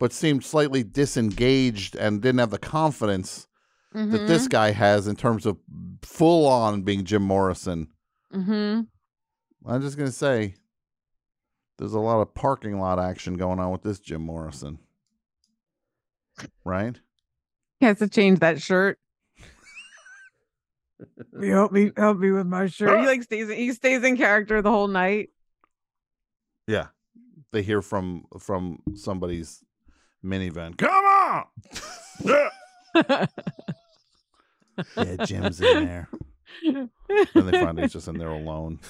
but 0.00 0.12
seemed 0.12 0.44
slightly 0.44 0.82
disengaged 0.82 1.94
and 1.94 2.20
didn't 2.20 2.40
have 2.40 2.50
the 2.50 2.58
confidence 2.58 3.46
that 3.92 4.26
this 4.26 4.48
guy 4.48 4.72
has 4.72 5.06
in 5.06 5.14
terms 5.14 5.46
of 5.46 5.56
full 6.02 6.48
on 6.48 6.82
being 6.82 7.04
Jim 7.04 7.22
Morrison. 7.22 7.86
Mm-hmm. 8.34 8.80
I'm 9.66 9.82
just 9.82 9.96
going 9.96 10.10
to 10.10 10.16
say 10.16 10.56
there's 11.78 11.94
a 11.94 12.00
lot 12.00 12.20
of 12.20 12.34
parking 12.34 12.78
lot 12.78 12.98
action 12.98 13.34
going 13.34 13.58
on 13.58 13.70
with 13.72 13.82
this 13.82 13.98
Jim 13.98 14.22
Morrison. 14.22 14.78
Right? 16.64 16.98
He 17.80 17.86
has 17.86 17.98
to 17.98 18.08
change 18.08 18.40
that 18.40 18.60
shirt. 18.60 18.98
help 21.42 21.72
me, 21.72 21.92
help 21.96 22.18
me 22.18 22.30
with 22.30 22.46
my 22.46 22.66
shirt. 22.66 23.00
He 23.00 23.06
like 23.06 23.22
stays. 23.22 23.48
He 23.48 23.72
stays 23.72 24.02
in 24.02 24.16
character 24.16 24.62
the 24.62 24.70
whole 24.70 24.88
night. 24.88 25.30
Yeah. 26.66 26.86
They 27.52 27.62
hear 27.62 27.82
from 27.82 28.24
from 28.40 28.80
somebody's 28.94 29.62
minivan. 30.24 30.76
Come 30.76 31.04
on. 31.04 31.44
yeah, 34.96 35.24
Jim's 35.24 35.60
in 35.60 35.84
there. 35.84 36.08
and 36.64 36.90
they 37.34 37.60
find 37.60 37.78
he's 37.78 37.92
just 37.92 38.08
in 38.08 38.18
there 38.18 38.30
alone. 38.30 38.80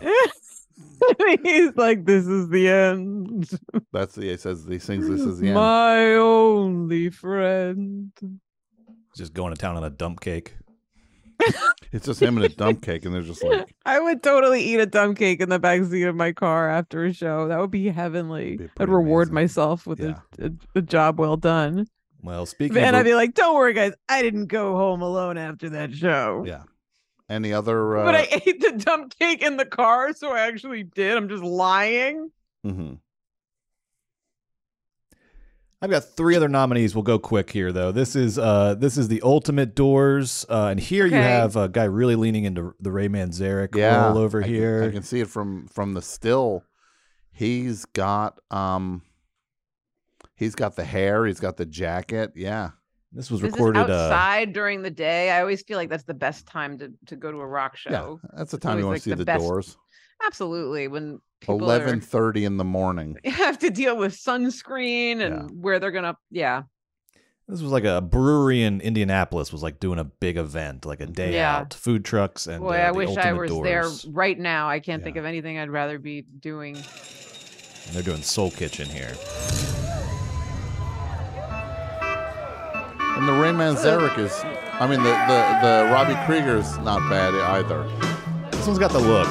He's 1.42 1.76
like, 1.76 2.04
"This 2.04 2.26
is 2.26 2.48
the 2.48 2.68
end. 2.68 3.48
That's 3.92 4.14
the 4.14 4.22
he 4.30 4.36
says 4.36 4.64
he 4.68 4.78
sings 4.78 5.08
this 5.08 5.20
is 5.20 5.38
the 5.40 5.46
end. 5.48 5.54
My 5.54 6.14
only 6.14 7.10
friend." 7.10 8.12
Just 9.16 9.34
going 9.34 9.52
to 9.54 9.58
town 9.60 9.76
on 9.76 9.84
a 9.84 9.90
dump 9.90 10.20
cake. 10.20 10.54
It's 11.90 12.04
just 12.04 12.20
him 12.20 12.36
and 12.36 12.44
a 12.44 12.50
dump 12.50 12.82
cake, 12.82 13.06
and 13.06 13.14
they're 13.14 13.22
just 13.22 13.42
like 13.42 13.74
I 13.86 13.98
would 13.98 14.22
totally 14.22 14.62
eat 14.62 14.78
a 14.78 14.84
dump 14.84 15.16
cake 15.16 15.40
in 15.40 15.48
the 15.48 15.58
backseat 15.58 16.06
of 16.06 16.14
my 16.14 16.32
car 16.32 16.68
after 16.68 17.06
a 17.06 17.14
show. 17.14 17.48
That 17.48 17.58
would 17.60 17.70
be 17.70 17.88
heavenly. 17.88 18.58
Be 18.58 18.68
I'd 18.78 18.90
reward 18.90 19.28
amazing. 19.28 19.34
myself 19.34 19.86
with 19.86 19.98
Yeah. 20.00 20.18
a, 20.38 20.46
a, 20.48 20.50
a 20.76 20.82
job 20.82 21.18
well 21.18 21.38
done. 21.38 21.86
Well, 22.22 22.44
speaking 22.44 22.76
And 22.76 22.94
of 22.94 23.00
I'd 23.00 23.04
be 23.04 23.14
like, 23.14 23.32
"Don't 23.32 23.54
worry, 23.54 23.72
guys. 23.72 23.94
I 24.06 24.20
didn't 24.20 24.46
go 24.48 24.76
home 24.76 25.00
alone 25.00 25.38
after 25.38 25.70
that 25.70 25.94
show." 25.94 26.44
Yeah. 26.46 26.64
Any 27.28 27.52
other 27.52 27.98
uh 27.98 28.04
But 28.06 28.14
I 28.14 28.28
ate 28.46 28.60
the 28.60 28.72
dump 28.72 29.18
cake 29.18 29.42
in 29.42 29.56
the 29.58 29.66
car, 29.66 30.12
so 30.14 30.32
I 30.32 30.40
actually 30.46 30.82
did. 30.82 31.16
I'm 31.16 31.28
just 31.28 31.42
lying. 31.42 32.30
mhm. 32.66 32.98
I've 35.80 35.90
got 35.90 36.02
three 36.16 36.34
other 36.34 36.48
nominees. 36.48 36.96
We'll 36.96 37.04
go 37.04 37.20
quick 37.20 37.50
here, 37.50 37.70
though. 37.70 37.92
This 37.92 38.16
is 38.16 38.36
uh, 38.36 38.74
this 38.74 38.98
is 38.98 39.06
the 39.06 39.22
Ultimate 39.22 39.76
Doors, 39.76 40.44
uh, 40.48 40.68
and 40.72 40.80
here 40.80 41.06
you 41.06 41.14
have 41.14 41.54
a 41.54 41.68
guy 41.68 41.84
really 41.84 42.16
leaning 42.16 42.42
into 42.44 42.74
the 42.80 42.90
Ray 42.90 43.08
Manzarek 43.08 43.76
Yeah. 43.76 44.08
role 44.08 44.18
over 44.18 44.40
I 44.40 44.44
can- 44.44 44.54
here. 44.54 44.82
I 44.84 44.90
can 44.90 45.04
see 45.04 45.20
it 45.20 45.28
from 45.28 45.68
from 45.68 45.94
the 45.94 46.02
still. 46.02 46.64
He's 47.30 47.84
got 47.84 48.40
um 48.50 49.02
he's 50.34 50.56
got 50.56 50.74
the 50.74 50.84
hair, 50.84 51.24
he's 51.26 51.38
got 51.38 51.58
the 51.58 51.66
jacket. 51.66 52.32
Yeah. 52.34 52.70
This 53.12 53.30
was 53.30 53.40
This 53.40 53.52
recorded. 53.52 53.78
Uh, 53.78 53.82
outside 53.82 54.52
during 54.52 54.82
the 54.82 54.90
day. 54.90 55.30
I 55.30 55.40
always 55.40 55.62
feel 55.62 55.78
like 55.78 55.88
that's 55.88 56.04
the 56.04 56.14
best 56.14 56.46
time 56.46 56.78
to, 56.78 56.92
to 57.06 57.16
go 57.16 57.32
to 57.32 57.38
a 57.38 57.46
rock 57.46 57.76
show. 57.76 58.20
Yeah. 58.22 58.30
That's 58.36 58.50
the 58.50 58.58
time 58.58 58.78
you 58.78 58.84
want 58.84 58.96
like, 58.96 59.02
to 59.02 59.10
see 59.10 59.14
the 59.14 59.24
the, 59.24 59.38
doors. 59.38 59.76
Absolutely. 60.24 60.88
When 60.88 61.20
people 61.40 61.62
Eleven 61.62 62.00
thirty 62.00 62.44
in 62.44 62.56
the 62.56 62.64
morning. 62.64 63.16
You 63.24 63.30
have 63.32 63.58
to 63.60 63.70
deal 63.70 63.96
with 63.96 64.14
sunscreen 64.14 65.20
and 65.20 65.34
Yeah. 65.34 65.42
where 65.54 65.78
they're 65.78 65.90
gonna 65.92 66.16
yeah. 66.30 66.64
this 67.48 67.62
was 67.62 67.72
like 67.72 67.84
a 67.84 68.00
brewery 68.02 68.62
in 68.62 68.80
Indianapolis 68.80 69.52
was 69.52 69.62
like 69.62 69.80
doing 69.80 69.98
a 69.98 70.04
big 70.04 70.36
event, 70.36 70.84
like 70.84 71.00
a 71.00 71.06
day 71.06 71.34
Yeah. 71.34 71.58
out, 71.58 71.74
food 71.74 72.04
trucks, 72.04 72.46
and 72.46 72.60
Boy, 72.62 72.76
uh, 72.76 72.88
I 72.88 72.90
wish 72.90 73.16
I 73.16 73.32
was 73.32 73.50
Doors. 73.50 73.64
there 73.64 74.12
right 74.12 74.38
now. 74.38 74.68
I 74.68 74.80
can't 74.80 75.02
think 75.02 75.16
of 75.16 75.24
anything 75.24 75.58
I'd 75.58 75.70
rather 75.70 75.98
be 75.98 76.26
doing. 76.40 76.76
And 76.76 77.94
they're 77.96 78.02
doing 78.02 78.22
Soul 78.22 78.50
Kitchen 78.50 78.86
here. 78.88 79.14
And 83.18 83.26
the 83.28 83.32
Ray 83.32 83.50
Manzarek 83.50 84.16
is 84.18 84.32
I 84.80 84.86
mean 84.88 85.02
the 85.02 85.10
the, 85.10 85.58
the 85.62 85.90
Robby 85.92 86.14
Krieger's 86.24 86.78
not 86.78 87.00
bad 87.10 87.34
either. 87.34 87.82
This 88.52 88.66
one's 88.66 88.78
got 88.78 88.92
the 88.92 89.00
look. 89.00 89.26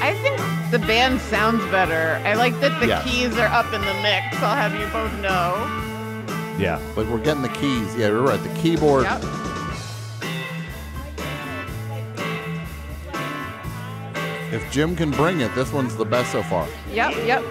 I 0.00 0.14
think 0.22 0.36
the 0.70 0.78
band 0.86 1.20
sounds 1.20 1.64
better. 1.72 2.22
I 2.24 2.34
like 2.34 2.58
that 2.60 2.78
the 2.80 2.86
Yes. 2.86 3.04
keys 3.04 3.36
are 3.38 3.48
up 3.48 3.66
in 3.72 3.80
the 3.80 3.94
mix. 4.02 4.36
I'll 4.40 4.54
have 4.54 4.72
you 4.78 4.86
both 4.92 5.12
know. 5.20 5.66
Yeah. 6.58 6.80
But 6.94 7.08
we're 7.08 7.18
getting 7.18 7.42
the 7.42 7.48
keys. 7.48 7.94
Yeah, 7.96 8.08
you're 8.08 8.22
right. 8.22 8.40
The 8.42 8.54
keyboard. 8.60 9.04
Yep. 9.04 9.24
If 14.50 14.70
Jim 14.72 14.96
can 14.96 15.10
bring 15.10 15.40
it, 15.40 15.54
this 15.54 15.72
one's 15.72 15.94
the 15.96 16.04
best 16.04 16.32
so 16.32 16.42
far. 16.42 16.66
Yep. 16.92 17.14
Yep. 17.26 17.42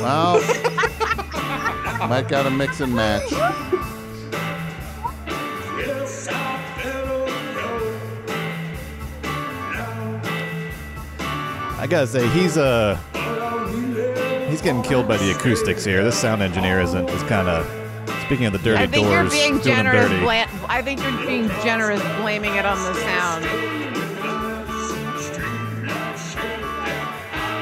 Well, 0.00 0.40
might 2.06 2.28
got 2.28 2.44
to 2.44 2.50
mix 2.50 2.80
and 2.80 2.94
match. 2.94 3.32
I 11.80 11.86
gotta 11.88 12.06
say 12.06 12.26
he's 12.30 12.56
uh 12.56 12.96
he's 14.50 14.60
getting 14.60 14.82
killed 14.82 15.06
by 15.06 15.16
the 15.16 15.30
acoustics 15.30 15.84
here. 15.84 16.02
This 16.02 16.18
sound 16.18 16.42
engineer 16.42 16.80
isn't 16.80 17.08
is 17.10 17.22
kind 17.24 17.48
of 17.48 17.64
speaking 18.26 18.46
of 18.46 18.52
the 18.52 18.58
dirty 18.58 18.82
I 18.82 18.86
think 18.86 19.06
doors. 19.06 19.34
you're 19.34 19.50
being 19.52 19.62
generous. 19.62 20.08
dirty. 20.08 20.20
Bla- 20.22 20.48
I 20.68 20.82
think 20.82 21.00
you're 21.02 21.26
being 21.26 21.48
generous 21.62 22.02
blaming 22.20 22.54
it 22.56 22.66
on 22.66 22.76
the 22.78 22.94
sound. 22.94 23.44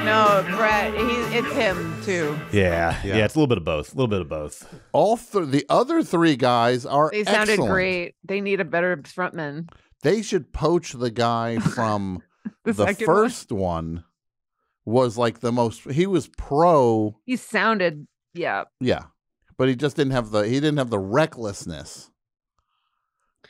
No, 0.06 0.44
Brett, 0.56 0.94
he, 0.94 1.36
it's 1.36 1.52
him 1.52 1.95
too. 2.06 2.38
yeah, 2.52 3.00
Yeah. 3.04 3.16
yeah, 3.16 3.24
it's 3.24 3.34
a 3.34 3.38
little 3.38 3.46
bit 3.48 3.58
of 3.58 3.64
both. 3.64 3.92
A 3.92 3.96
little 3.96 4.08
bit 4.08 4.20
of 4.22 4.28
both. 4.28 4.72
All 4.92 5.16
th- 5.16 5.48
the 5.50 5.66
other 5.68 6.02
three 6.02 6.36
guys 6.36 6.86
are 6.86 7.10
They 7.12 7.24
sounded 7.24 7.50
excellent. 7.54 7.72
great. 7.72 8.14
They 8.24 8.40
need 8.40 8.60
a 8.60 8.64
better 8.64 8.96
frontman. 8.98 9.68
They 10.02 10.22
should 10.22 10.52
poach 10.52 10.92
the 10.92 11.10
guy 11.10 11.58
from 11.74 12.22
The, 12.64 12.72
the, 12.72 12.86
second 12.86 13.06
one. 13.08 13.16
first 13.16 13.52
one. 13.52 14.04
Was 14.84 15.18
like 15.18 15.40
the 15.40 15.50
most. 15.50 15.82
He 15.90 16.06
was 16.06 16.28
pro. 16.38 17.18
He 17.26 17.34
sounded, 17.36 18.06
yeah. 18.34 18.64
Yeah, 18.80 19.06
but 19.58 19.68
he 19.68 19.74
just 19.74 19.96
didn't 19.96 20.12
have 20.12 20.30
the. 20.30 20.42
He 20.42 20.54
didn't 20.54 20.76
have 20.76 20.90
the 20.90 20.98
recklessness. 21.00 22.08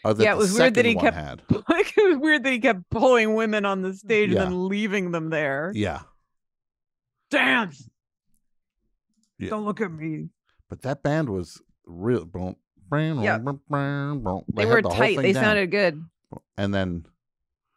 uh, 0.02 0.14
that 0.14 0.22
Yeah, 0.24 0.32
it 0.32 0.38
was 0.38 0.58
weird 0.58 0.72
that 0.76 0.86
he 0.86 0.94
kept- 0.94 1.14
Had. 1.26 1.42
Like 1.68 1.92
it 1.94 2.08
was 2.08 2.16
weird 2.16 2.42
that 2.44 2.52
he 2.54 2.58
kept 2.58 2.88
pulling 2.90 3.34
women 3.34 3.66
on 3.66 3.82
the 3.82 3.92
stage 3.92 4.30
Yeah. 4.30 4.44
and 4.44 4.52
then 4.52 4.68
leaving 4.68 5.10
them 5.10 5.28
there. 5.28 5.72
Yeah, 5.74 6.00
Dance. 7.30 7.86
Yeah. 9.38 9.50
Don't 9.50 9.64
look 9.64 9.80
at 9.80 9.90
me. 9.92 10.28
but 10.68 10.82
that 10.82 11.02
band 11.02 11.28
was 11.28 11.60
real. 11.86 12.24
Boom, 12.24 12.56
boom, 12.88 13.22
Yeah. 13.22 13.38
boom, 13.38 13.60
boom, 13.68 14.22
boom. 14.22 14.42
They, 14.54 14.62
had 14.66 14.72
were 14.72 14.82
the 14.82 14.88
tight. 14.90 15.18
They 15.18 15.32
down. 15.32 15.44
sounded 15.44 15.70
good. 15.70 16.02
And 16.56 16.72
then 16.74 17.04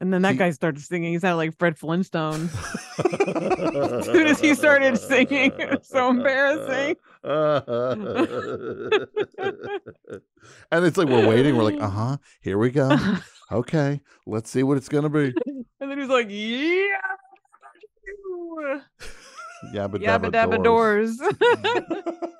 And 0.01 0.13
then 0.13 0.21
that 0.21 0.31
He- 0.33 0.37
guy 0.37 0.51
started 0.51 0.81
singing. 0.81 1.11
He 1.13 1.19
sounded 1.19 1.35
like 1.37 1.57
Fred 1.59 1.77
Flintstone. 1.77 2.49
as 2.99 4.05
soon 4.05 4.27
as 4.27 4.39
he 4.39 4.53
started 4.55 4.97
singing, 4.97 5.51
it 5.59 5.69
was 5.69 5.87
so 5.87 6.09
embarrassing. 6.09 6.95
and 10.71 10.85
it's 10.85 10.97
like 10.97 11.07
we're 11.09 11.27
waiting. 11.27 11.55
We're 11.57 11.63
like, 11.63 11.81
uh 11.81 11.89
huh. 11.89 12.17
Here 12.41 12.57
we 12.57 12.71
go. 12.71 12.95
Okay, 13.51 13.99
let's 14.27 14.47
see 14.47 14.61
what 14.61 14.77
it's 14.77 14.87
gonna 14.89 15.09
be. 15.09 15.33
And 15.81 15.89
then 15.89 15.97
he's 15.99 16.07
like, 16.07 16.27
yeah. 16.29 16.99
Yabba 19.73 19.95
Yabba 19.95 20.31
dabba 20.31 20.31
dabba 20.31 20.63
doors. 20.63 21.17
doors. 21.17 21.33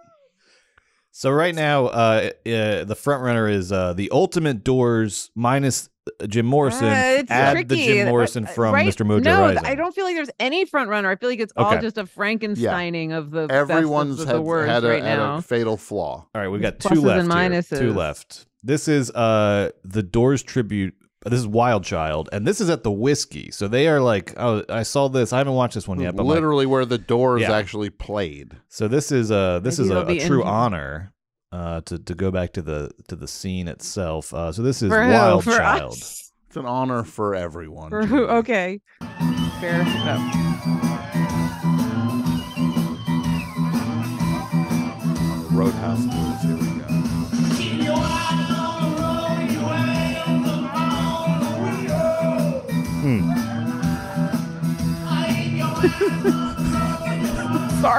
So 1.11 1.31
right 1.31 1.53
now, 1.53 1.87
uh, 1.87 2.29
uh, 2.45 2.83
the 2.85 2.95
front 2.97 3.23
runner 3.23 3.49
is 3.49 3.73
uh, 3.73 3.91
the 3.91 4.09
Ultimate 4.11 4.63
Doors 4.63 5.31
minus 5.35 5.89
uh, 6.21 6.27
Jim 6.27 6.45
Morrison. 6.45 6.87
Uh, 6.87 6.93
it's 7.17 7.29
add 7.31 7.51
tricky. 7.53 7.67
the 7.67 7.75
Jim 7.83 8.07
uh, 8.07 8.11
Morrison 8.11 8.45
uh, 8.45 8.49
from 8.49 8.73
right? 8.73 8.87
Mr. 8.87 9.05
Mojo 9.05 9.23
no, 9.25 9.41
Rising. 9.41 9.65
I 9.65 9.75
don't 9.75 9.93
feel 9.93 10.05
like 10.05 10.15
there's 10.15 10.29
any 10.39 10.63
front 10.63 10.89
runner. 10.89 11.09
I 11.09 11.17
feel 11.17 11.27
like 11.29 11.41
it's 11.41 11.51
all 11.57 11.73
Okay. 11.73 11.81
just 11.81 11.97
a 11.97 12.05
Frankensteining 12.05 13.11
of 13.11 13.31
the 13.31 13.47
Everyone's 13.49 14.11
best 14.17 14.21
of 14.21 14.27
had, 14.27 14.35
the 14.37 14.41
worst 14.43 14.69
had, 14.69 14.83
a, 14.85 14.87
right 14.87 15.03
had 15.03 15.17
now. 15.17 15.35
a 15.37 15.41
fatal 15.41 15.75
flaw. 15.75 16.25
All 16.33 16.41
right, 16.41 16.47
we've 16.47 16.61
got 16.61 16.77
Pluses 16.79 16.93
two 16.93 17.01
left. 17.01 17.33
and 17.33 17.53
here. 17.53 17.79
Two 17.79 17.93
left. 17.93 18.45
This 18.63 18.87
is 18.87 19.11
uh 19.11 19.71
the 19.83 20.03
Doors 20.03 20.41
tribute. 20.41 20.93
This 21.25 21.39
is 21.39 21.47
Wild 21.47 21.83
Child, 21.83 22.29
and 22.31 22.47
this 22.47 22.61
is 22.61 22.69
at 22.69 22.83
the 22.83 22.91
Whisky. 22.91 23.51
So 23.51 23.67
they 23.67 23.89
are 23.89 23.99
like, 23.99 24.33
oh, 24.37 24.63
I 24.69 24.83
saw 24.83 25.09
this. 25.09 25.33
I 25.33 25.39
haven't 25.39 25.53
watched 25.53 25.73
this 25.75 25.85
one 25.87 25.99
yet, 25.99 26.15
but 26.15 26.23
like, 26.25 26.35
Literally 26.35 26.65
where 26.65 26.85
the 26.85 26.97
doors 26.97 27.41
Yeah. 27.41 27.51
actually 27.51 27.89
played. 27.89 28.55
so 28.69 28.87
this 28.87 29.11
is 29.11 29.29
a 29.29 29.59
this 29.61 29.79
Maybe 29.79 30.17
is 30.17 30.21
a, 30.23 30.25
a 30.25 30.27
true 30.27 30.41
in- 30.41 30.47
honor 30.47 31.13
uh 31.51 31.81
to 31.81 31.97
to 31.99 32.15
go 32.15 32.31
back 32.31 32.53
to 32.53 32.61
the 32.61 32.91
to 33.09 33.17
the 33.17 33.27
scene 33.27 33.67
itself. 33.67 34.33
Uh, 34.33 34.51
so 34.53 34.61
this 34.61 34.81
is 34.81 34.89
For? 34.89 34.99
Wild 35.05 35.43
For 35.43 35.57
Child. 35.57 35.91
us? 35.91 36.31
It's 36.47 36.55
an 36.57 36.65
honor 36.65 37.03
for 37.03 37.35
everyone. 37.35 37.89
For 37.89 38.05
who? 38.05 38.23
Okay. 38.25 38.79
Fair 39.59 39.81
enough. 39.81 40.35
Roadhouse 45.51 46.05
Blues. 46.05 46.68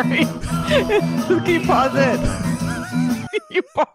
Sorry. 0.01 0.25
Just 1.29 1.45
keep 1.45 1.67
pause 1.67 1.93
it. 1.95 3.31
you 3.51 3.63
pause. 3.75 3.87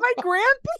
My 0.00 0.12
grandpa 0.18 0.70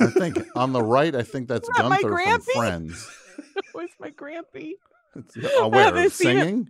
I 0.00 0.06
think 0.06 0.38
on 0.54 0.72
the 0.72 0.82
right, 0.82 1.14
I 1.14 1.22
think 1.22 1.48
that's 1.48 1.68
Not 1.70 1.88
my 1.88 2.02
Gunther 2.02 2.18
from 2.18 2.40
Friends. 2.54 3.10
was 3.74 3.90
my 3.98 4.10
grampy. 4.10 4.72
It's, 5.16 5.36
uh, 5.36 5.68
where 5.68 5.84
haven't 5.84 6.10
seen 6.10 6.36
it. 6.36 6.40
singing? 6.40 6.68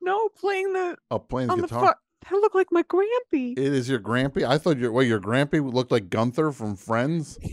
No, 0.00 0.28
playing 0.28 0.72
the 0.72 0.96
Oh, 1.10 1.18
playing 1.18 1.48
the 1.48 1.52
on 1.54 1.60
the 1.60 1.66
guitar. 1.66 1.96
That 2.30 2.36
looked 2.36 2.54
like 2.54 2.68
my 2.70 2.84
grampy. 2.84 3.52
It 3.52 3.58
is 3.58 3.88
your 3.88 3.98
Grampy. 3.98 4.46
I 4.46 4.58
thought 4.58 4.78
your 4.78 4.92
wait, 4.92 5.08
your 5.08 5.20
Grampy 5.20 5.60
looked 5.72 5.90
like 5.90 6.08
Gunther 6.08 6.52
from 6.52 6.76
Friends. 6.76 7.38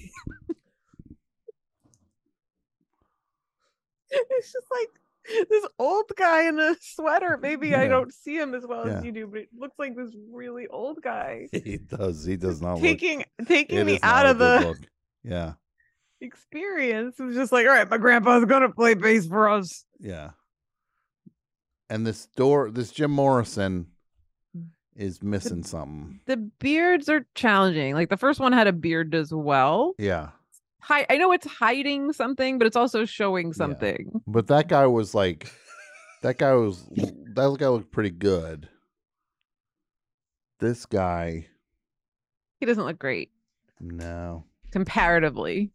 it's 4.29 4.51
just 4.53 4.67
like 4.71 4.89
this 5.49 5.65
old 5.77 6.11
guy 6.17 6.47
in 6.47 6.59
a 6.59 6.75
sweater. 6.81 7.37
Maybe 7.41 7.75
I 7.75 7.87
don't 7.87 8.13
see 8.13 8.35
him 8.37 8.53
as 8.55 8.65
well 8.65 8.87
Yeah. 8.87 8.97
as 8.97 9.03
you 9.05 9.11
do, 9.11 9.27
but 9.27 9.41
it 9.41 9.49
looks 9.57 9.77
like 9.77 9.95
this 9.95 10.11
really 10.31 10.67
old 10.67 11.01
guy 11.01 11.47
He 11.51 11.77
does. 11.77 12.25
He 12.25 12.35
does 12.37 12.61
not 12.61 12.75
look. 12.75 12.81
taking 12.83 13.23
taking 13.47 13.85
me 13.85 13.99
out 14.01 14.25
of 14.25 14.37
the 14.39 14.59
look. 14.67 14.77
Yeah, 15.23 15.53
experience. 16.21 17.19
It 17.19 17.23
was 17.23 17.35
just 17.35 17.51
like, 17.51 17.65
all 17.67 17.73
right, 17.73 17.89
my 17.89 17.97
grandpa's 17.97 18.45
gonna 18.45 18.69
play 18.71 18.93
bass 18.93 19.27
for 19.27 19.49
us. 19.49 19.85
yeah. 19.99 20.31
And 21.91 22.05
this 22.05 22.27
door, 22.35 22.69
this 22.69 22.91
Jim 22.91 23.09
Morrison, 23.11 23.87
is 24.95 25.23
missing 25.23 25.63
something. 25.63 26.19
The 26.27 26.37
beards 26.37 27.09
are 27.09 27.25
challenging. 27.33 27.95
Like 27.95 28.09
the 28.09 28.17
first 28.17 28.39
one 28.39 28.51
had 28.53 28.67
a 28.67 28.73
beard 28.73 29.15
as 29.15 29.33
well. 29.33 29.93
Yeah, 29.97 30.29
Hi- 30.81 31.05
I 31.09 31.17
know 31.17 31.31
it's 31.31 31.45
hiding 31.47 32.13
something, 32.13 32.57
but 32.57 32.65
it's 32.67 32.75
also 32.77 33.05
showing 33.05 33.53
something. 33.53 34.21
but 34.27 34.47
that 34.47 34.67
guy 34.69 34.85
was 34.87 35.13
like, 35.13 35.51
that 36.21 36.37
guy 36.37 36.53
was 36.53 36.83
that 36.89 37.55
guy 37.59 37.67
looked 37.67 37.91
pretty 37.91 38.09
good. 38.11 38.69
This 40.59 40.85
guy, 40.85 41.47
He 42.59 42.65
doesn't 42.65 42.83
look 42.83 42.99
great 42.99 43.31
no. 43.79 44.43
comparatively. 44.71 45.71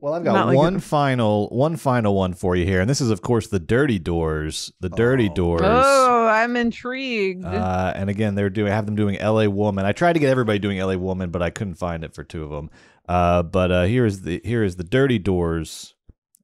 Well, 0.00 0.14
I've 0.14 0.22
Not 0.22 0.32
got 0.32 0.46
like 0.46 0.56
one 0.56 0.76
a- 0.76 0.80
final 0.80 1.48
one 1.48 1.76
final 1.76 2.14
one 2.14 2.32
for 2.32 2.54
you 2.56 2.64
here, 2.64 2.80
and 2.80 2.88
this 2.88 3.00
is 3.00 3.10
of 3.10 3.20
course 3.20 3.48
the 3.48 3.58
Dirty 3.58 3.98
Doors. 3.98 4.72
The 4.80 4.88
Dirty 4.88 5.28
Oh. 5.30 5.34
Doors. 5.34 5.60
Oh, 5.64 6.17
I'm 6.28 6.56
intrigued. 6.56 7.44
Uh, 7.44 7.92
and 7.96 8.08
again, 8.10 8.34
they're 8.34 8.50
doing. 8.50 8.70
I 8.72 8.74
have 8.76 8.86
them 8.86 8.96
doing 8.96 9.16
L.A. 9.18 9.48
Woman. 9.50 9.84
I 9.84 9.92
tried 9.92 10.12
to 10.14 10.18
get 10.20 10.30
everybody 10.30 10.58
doing 10.58 10.78
L.A. 10.78 10.98
Woman, 10.98 11.30
but 11.30 11.42
I 11.42 11.50
couldn't 11.50 11.74
find 11.76 12.04
it 12.04 12.14
for 12.14 12.24
two 12.24 12.44
of 12.44 12.50
them. 12.50 12.70
Uh, 13.08 13.42
but 13.42 13.70
uh, 13.72 13.84
here 13.84 14.04
is 14.06 14.22
the 14.22 14.40
here 14.44 14.62
is 14.62 14.76
the 14.76 14.84
Dirty 14.84 15.18
Doors, 15.18 15.94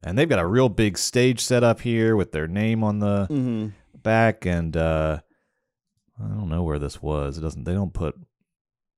and 0.03 0.17
they've 0.19 0.29
got 0.29 0.39
a 0.39 0.47
real 0.47 0.69
big 0.69 0.97
stage 0.99 1.41
set 1.41 1.63
up 1.63 1.81
here 1.83 2.17
with 2.17 2.33
their 2.33 2.49
name 2.49 2.83
on 2.83 2.99
the 3.01 3.27
Mm-hmm. 3.31 3.69
back, 4.03 4.47
and 4.47 4.77
uh, 4.77 5.21
I 6.19 6.29
don't 6.29 6.49
know 6.49 6.63
where 6.63 6.79
this 6.79 7.03
was. 7.03 7.39
It 7.39 7.43
doesn't. 7.43 7.65
They 7.65 7.75
don't 7.75 7.93
put. 7.93 8.15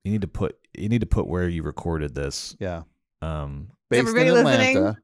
You 0.05 0.13
need 0.13 0.21
to 0.23 0.29
put. 0.29 0.57
You 0.79 0.89
need 0.89 1.01
to 1.01 1.07
put 1.07 1.27
where 1.27 1.49
you 1.49 1.63
recorded 1.63 2.15
this. 2.15 2.55
Yeah, 2.61 2.83
Um, 3.23 3.69
based 3.91 4.01
everybody 4.09 4.29
in 4.29 4.45
listening? 4.45 4.97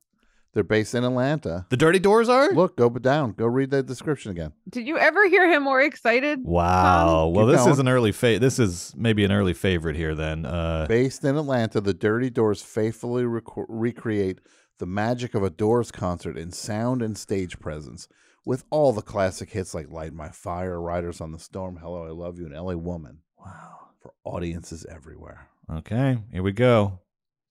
Atlanta. 0.52 0.68
They're 0.68 0.78
based 0.78 0.94
in 0.94 1.04
Atlanta. 1.04 1.66
the 1.70 1.76
Dirty 1.76 1.98
Doors 1.98 2.28
are. 2.28 2.50
Look, 2.52 2.76
go 2.76 2.88
down. 2.90 3.32
Go 3.32 3.46
read 3.46 3.70
the 3.70 3.82
description 3.82 4.30
again. 4.30 4.52
Did 4.68 4.86
you 4.86 4.98
ever 4.98 5.26
hear 5.28 5.50
him 5.50 5.62
more 5.64 5.80
excited? 5.80 6.44
Wow. 6.44 7.28
Well, 7.28 7.46
Keep 7.46 7.52
this 7.52 7.60
going. 7.62 7.72
is 7.72 7.78
an 7.78 7.88
early 7.88 8.12
fa- 8.12 8.38
This 8.38 8.58
is 8.58 8.92
maybe 8.96 9.24
an 9.24 9.32
early 9.32 9.54
favorite 9.54 9.96
here. 9.96 10.14
Then. 10.14 10.44
Uh, 10.46 10.86
Based 10.88 11.24
in 11.24 11.36
Atlanta, 11.36 11.80
the 11.80 11.94
Dirty 11.94 12.30
Doors 12.30 12.62
faithfully 12.62 13.24
reco- 13.24 13.64
recreate 13.68 14.40
the 14.78 14.86
magic 14.86 15.34
of 15.34 15.42
a 15.42 15.50
Doors 15.50 15.90
concert 15.90 16.36
in 16.36 16.50
sound 16.50 17.02
and 17.02 17.16
stage 17.16 17.58
presence, 17.60 18.08
with 18.44 18.64
all 18.70 18.92
the 18.92 19.02
classic 19.02 19.50
hits 19.50 19.74
like 19.74 19.90
"Light 19.90 20.12
My 20.12 20.28
Fire," 20.28 20.80
"Riders 20.80 21.20
on 21.20 21.30
the 21.32 21.38
Storm," 21.38 21.76
"Hello, 21.76 22.04
I 22.04 22.10
Love 22.10 22.38
You," 22.38 22.46
and 22.46 22.54
"L.A. 22.54 22.76
Woman" 22.76 23.18
wow. 23.38 23.90
for 24.00 24.12
audiences 24.24 24.84
everywhere. 24.90 25.48
Okay, 25.72 26.18
here 26.32 26.42
we 26.42 26.52
go. 26.52 26.98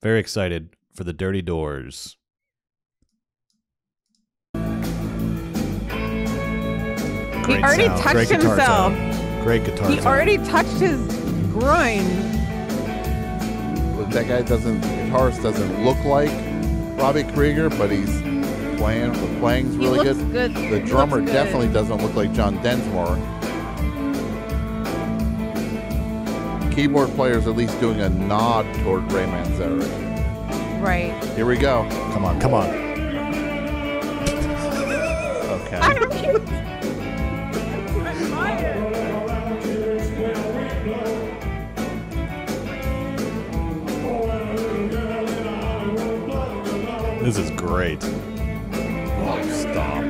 Very 0.02 0.20
excited 0.20 0.76
for 0.94 1.04
the 1.04 1.12
Dirty 1.14 1.40
Doors. 1.42 2.16
He 7.46 7.54
already 7.62 7.86
sound, 7.86 8.00
touched 8.02 8.14
great 8.14 8.28
himself. 8.30 8.92
sound, 8.92 9.42
Great 9.44 9.64
guitar. 9.64 9.88
He 9.88 9.96
sound. 9.96 10.06
already 10.06 10.38
touched 10.38 10.78
his 10.78 11.00
groin. 11.52 12.04
That 14.10 14.28
guy 14.28 14.42
doesn't, 14.42 14.80
guitarist 14.82 15.42
doesn't 15.42 15.84
look 15.84 15.98
like 16.04 16.30
Robby 17.00 17.24
Krieger, 17.32 17.70
but 17.70 17.90
he's 17.90 18.20
playing. 18.78 19.12
The 19.12 19.38
playing's 19.40 19.72
He 19.74 19.78
really 19.78 19.98
looks 20.08 20.20
good. 20.20 20.54
good. 20.54 20.54
The 20.54 20.80
He 20.80 20.84
drummer 20.86 21.16
looks 21.18 21.30
good. 21.30 21.34
definitely 21.34 21.68
doesn't 21.68 22.02
look 22.02 22.14
like 22.14 22.32
John 22.34 22.56
Densmore. 22.62 23.16
Keyboard 26.74 27.08
player's 27.10 27.46
at 27.46 27.54
least 27.56 27.78
doing 27.80 28.00
a 28.00 28.08
nod 28.08 28.64
toward 28.82 29.10
Ray 29.12 29.24
Manzarek. 29.24 30.82
Right. 30.82 31.12
Here 31.36 31.46
we 31.46 31.56
go. 31.56 31.86
Come 32.12 32.24
on, 32.24 32.40
come 32.40 32.54
on. 32.54 32.82
Okay. 35.52 35.78
Great. 47.72 47.98
Oh, 48.04 49.40
stop. 49.50 50.04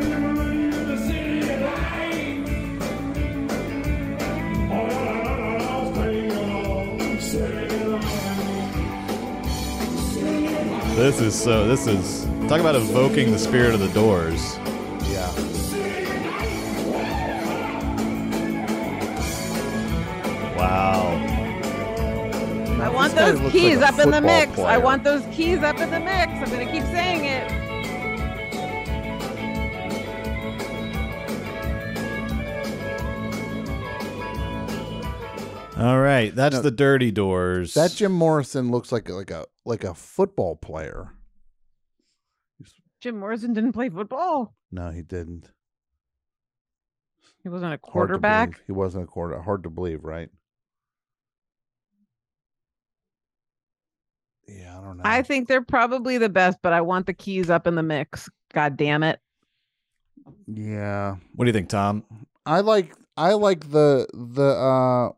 This 10.96 11.20
is 11.20 11.40
so. 11.40 11.68
This 11.68 11.86
is 11.86 12.24
talk 12.48 12.58
about 12.58 12.74
evoking 12.74 13.30
the 13.30 13.38
spirit 13.38 13.74
of 13.74 13.80
the 13.80 13.88
Doors. 13.90 14.58
Those 23.38 23.52
keys 23.52 23.78
like 23.78 23.92
up 23.92 24.00
in 24.00 24.10
the 24.10 24.20
football 24.20 24.38
mix. 24.38 24.58
I 24.58 24.78
want 24.78 25.04
those 25.04 25.24
keys 25.34 25.58
up 25.62 25.78
in 25.78 25.90
the 25.90 26.00
mix. 26.00 26.32
I'm 26.32 26.50
gonna 26.50 26.70
keep 26.70 26.84
saying 26.84 27.24
it. 27.24 27.62
All 35.78 35.98
right, 36.00 36.32
that's 36.34 36.56
No, 36.56 36.62
the 36.62 36.70
Dirty 36.70 37.10
Doors. 37.10 37.74
That 37.74 37.90
Jim 37.92 38.12
Morrison 38.12 38.70
looks 38.70 38.92
like 38.92 39.08
like 39.08 39.30
a 39.30 39.46
like 39.64 39.84
a 39.84 39.94
football 39.94 40.54
player. 40.54 41.14
Jim 43.00 43.18
Morrison 43.18 43.52
didn't 43.52 43.72
play 43.72 43.88
football. 43.88 44.54
No, 44.70 44.90
he 44.90 45.02
didn't. 45.02 45.50
He 47.42 47.48
wasn't 47.48 47.74
a 47.74 47.78
quarterback. 47.78 48.60
He 48.66 48.72
wasn't 48.72 49.04
a 49.04 49.06
quarter. 49.08 49.40
Hard 49.42 49.64
to 49.64 49.70
believe, 49.70 50.04
right? 50.04 50.30
Yeah, 54.58 54.78
I 54.78 54.82
don't 54.82 54.96
know. 54.98 55.02
I 55.04 55.22
think 55.22 55.48
they're 55.48 55.62
probably 55.62 56.18
the 56.18 56.28
best, 56.28 56.58
but 56.62 56.72
I 56.72 56.80
want 56.80 57.06
the 57.06 57.14
keys 57.14 57.50
up 57.50 57.66
in 57.66 57.74
the 57.74 57.82
mix. 57.82 58.28
God 58.52 58.76
damn 58.76 59.02
it. 59.02 59.18
yeah, 60.46 61.16
What 61.34 61.44
do 61.44 61.48
you 61.48 61.52
think, 61.52 61.68
Tom? 61.68 62.04
I 62.46 62.60
like 62.60 62.94
I 63.16 63.32
like 63.34 63.70
the 63.70 64.06
the 64.12 64.42
uh. 64.48 65.12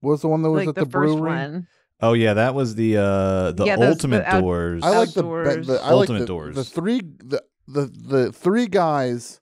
What 0.00 0.10
was 0.12 0.22
the 0.22 0.28
one 0.28 0.42
that 0.42 0.50
was 0.50 0.60
Like 0.66 0.68
at 0.70 0.74
the, 0.76 0.84
the, 0.84 0.90
first 0.90 1.16
brewery? 1.16 1.30
one. 1.36 1.68
Oh 2.00 2.12
yeah, 2.12 2.34
that 2.34 2.54
was 2.54 2.74
the 2.74 2.96
uh 2.98 3.52
the 3.52 3.64
Yeah, 3.64 3.76
those- 3.76 3.84
the 3.84 3.90
ultimate 3.90 4.24
out- 4.26 4.40
doors. 4.42 4.82
I 4.84 4.90
like 4.90 5.12
the, 5.14 5.22
be- 5.22 5.28
Outdoors. 5.28 5.66
the 5.66 5.74
I 5.74 5.90
like 5.90 5.92
Ultimate 5.92 6.18
the, 6.20 6.26
Doors. 6.26 6.54
the 6.56 6.64
three 6.64 7.00
the, 7.00 7.42
the 7.68 7.86
the 7.86 8.32
three 8.32 8.66
guys 8.66 9.40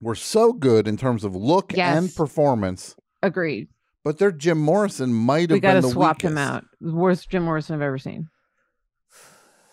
were 0.00 0.14
so 0.14 0.52
good 0.52 0.86
in 0.88 0.96
terms 0.96 1.24
of 1.24 1.34
look 1.34 1.76
and 1.76 2.14
performance, 2.14 2.94
Agreed. 3.22 3.68
But 4.04 4.18
their 4.18 4.32
Jim 4.32 4.58
Morrison 4.58 5.12
might 5.12 5.50
have 5.50 5.56
We 5.56 5.60
got 5.60 5.74
been 5.74 5.82
to 5.82 5.88
the 5.88 5.92
swap 5.92 6.22
him 6.22 6.38
out. 6.38 6.64
Worst 6.80 7.28
Jim 7.30 7.44
Morrison 7.44 7.74
I've 7.76 7.82
ever 7.82 7.98
seen. 7.98 8.28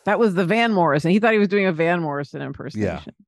That 0.06 0.20
was 0.20 0.36
the 0.36 0.46
Van 0.46 0.72
Morrison. 0.72 1.12
He 1.12 1.20
thought 1.20 1.34
he 1.34 1.40
was 1.40 1.48
doing 1.48 1.66
a 1.66 1.72
Van 1.72 2.02
Morrison 2.02 2.42
impersonation. 2.42 3.14
Yeah. 3.18 3.24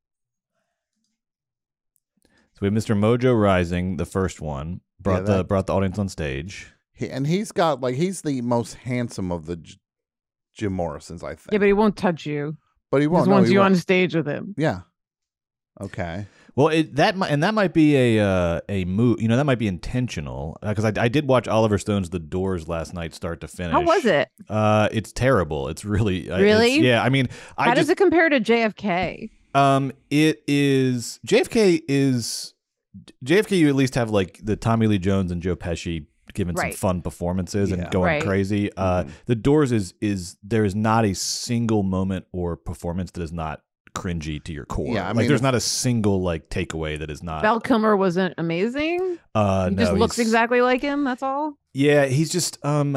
So 2.53 2.59
we 2.61 2.65
have 2.67 2.73
Mr. 2.73 2.97
Mojo 2.97 3.39
Rising, 3.39 3.97
the 3.97 4.05
first 4.05 4.41
one, 4.41 4.81
brought 4.99 5.25
the 5.25 5.37
that- 5.37 5.47
brought 5.47 5.67
the 5.67 5.73
audience 5.73 5.99
on 5.99 6.09
stage. 6.09 6.73
He, 6.93 7.09
and 7.09 7.27
he's 7.27 7.51
got 7.51 7.81
like 7.81 7.95
he's 7.95 8.21
the 8.23 8.41
most 8.41 8.73
handsome 8.75 9.31
of 9.31 9.45
the 9.45 9.57
J- 9.57 9.77
Jim 10.55 10.73
Morrisons, 10.73 11.23
I 11.23 11.35
think. 11.35 11.49
Yeah, 11.51 11.59
but 11.59 11.67
he 11.67 11.73
won't 11.73 11.95
touch 11.95 12.25
you. 12.25 12.57
but 12.89 12.97
he 12.97 13.03
He 13.03 13.07
won't. 13.07 13.21
just 13.21 13.29
no, 13.29 13.35
wants 13.35 13.49
he 13.49 13.53
you 13.53 13.59
won't. 13.59 13.73
on 13.75 13.79
stage 13.79 14.15
with 14.15 14.25
him. 14.25 14.55
Yeah. 14.57 14.81
Okay. 15.79 16.25
Well, 16.57 16.69
it 16.69 16.95
that 16.95 17.15
might 17.15 17.29
and 17.31 17.41
that 17.43 17.53
might 17.53 17.71
be 17.71 17.95
a 18.17 18.19
uh, 18.25 18.61
a 18.67 18.83
move. 18.85 19.21
You 19.21 19.27
know, 19.27 19.37
that 19.37 19.45
might 19.45 19.59
be 19.59 19.67
intentional 19.67 20.57
because 20.61 20.83
I, 20.85 20.91
I 20.97 21.07
did 21.07 21.27
watch 21.27 21.47
Oliver 21.47 21.77
Stone's 21.77 22.09
The 22.09 22.17
Doors 22.19 22.67
last 22.67 22.93
night, 22.95 23.13
start 23.13 23.39
to 23.41 23.47
finish. 23.47 23.71
How 23.73 23.81
was 23.81 24.05
it? 24.05 24.27
Uh, 24.49 24.89
it's 24.91 25.11
terrible. 25.11 25.67
It's 25.69 25.85
really 25.85 26.29
uh, 26.31 26.39
it's- 26.39 26.41
Really? 26.41 26.79
yeah. 26.79 27.03
I 27.03 27.09
mean, 27.09 27.29
I 27.59 27.65
How 27.65 27.69
just 27.75 27.81
does 27.83 27.89
it 27.91 27.97
compare 27.97 28.27
to 28.27 28.39
JFK? 28.41 29.29
Um, 29.53 29.91
it 30.09 30.41
is 30.47 31.19
JFK 31.27 31.83
is 31.87 32.53
JFK. 33.23 33.57
You 33.59 33.69
at 33.69 33.75
least 33.75 33.93
have 33.95 34.09
like 34.09 34.39
the 34.43 34.55
Tommy 34.55 34.87
Lee 34.87 34.97
Jones 34.97 35.31
and 35.31 35.41
Joe 35.41 35.55
Pesci 35.55 36.07
giving 36.33 36.55
Right. 36.55 36.73
some 36.73 36.77
fun 36.79 37.01
performances 37.01 37.69
Yeah. 37.69 37.77
and 37.77 37.91
going 37.91 38.05
Right. 38.05 38.23
crazy. 38.23 38.71
Uh, 38.75 39.03
Mhm. 39.03 39.09
the 39.27 39.35
Doors 39.35 39.71
is 39.71 39.93
is 40.01 40.37
there 40.43 40.65
is 40.65 40.75
not 40.75 41.05
a 41.05 41.13
single 41.13 41.83
moment 41.83 42.25
or 42.31 42.55
performance 42.55 43.11
that 43.11 43.21
is 43.23 43.31
not 43.31 43.61
cringy 43.97 44.43
to 44.43 44.53
your 44.53 44.65
core. 44.65 44.93
Yeah, 44.93 45.05
I 45.05 45.07
like 45.07 45.17
mean, 45.17 45.27
there's 45.27 45.41
not 45.41 45.55
a 45.55 45.59
single 45.59 46.21
like 46.21 46.49
takeaway 46.49 46.99
that 46.99 47.09
is 47.09 47.23
not. 47.23 47.41
Val 47.41 47.59
Kilmer 47.59 47.95
wasn't 47.97 48.33
amazing. 48.37 49.17
uh, 49.35 49.69
he 49.69 49.75
no, 49.75 49.81
just 49.83 49.93
looks 49.93 50.19
exactly 50.19 50.61
like 50.61 50.81
him. 50.81 51.03
That's 51.03 51.23
all. 51.23 51.57
Yeah, 51.73 52.05
he's 52.05 52.31
just 52.31 52.63
um, 52.65 52.95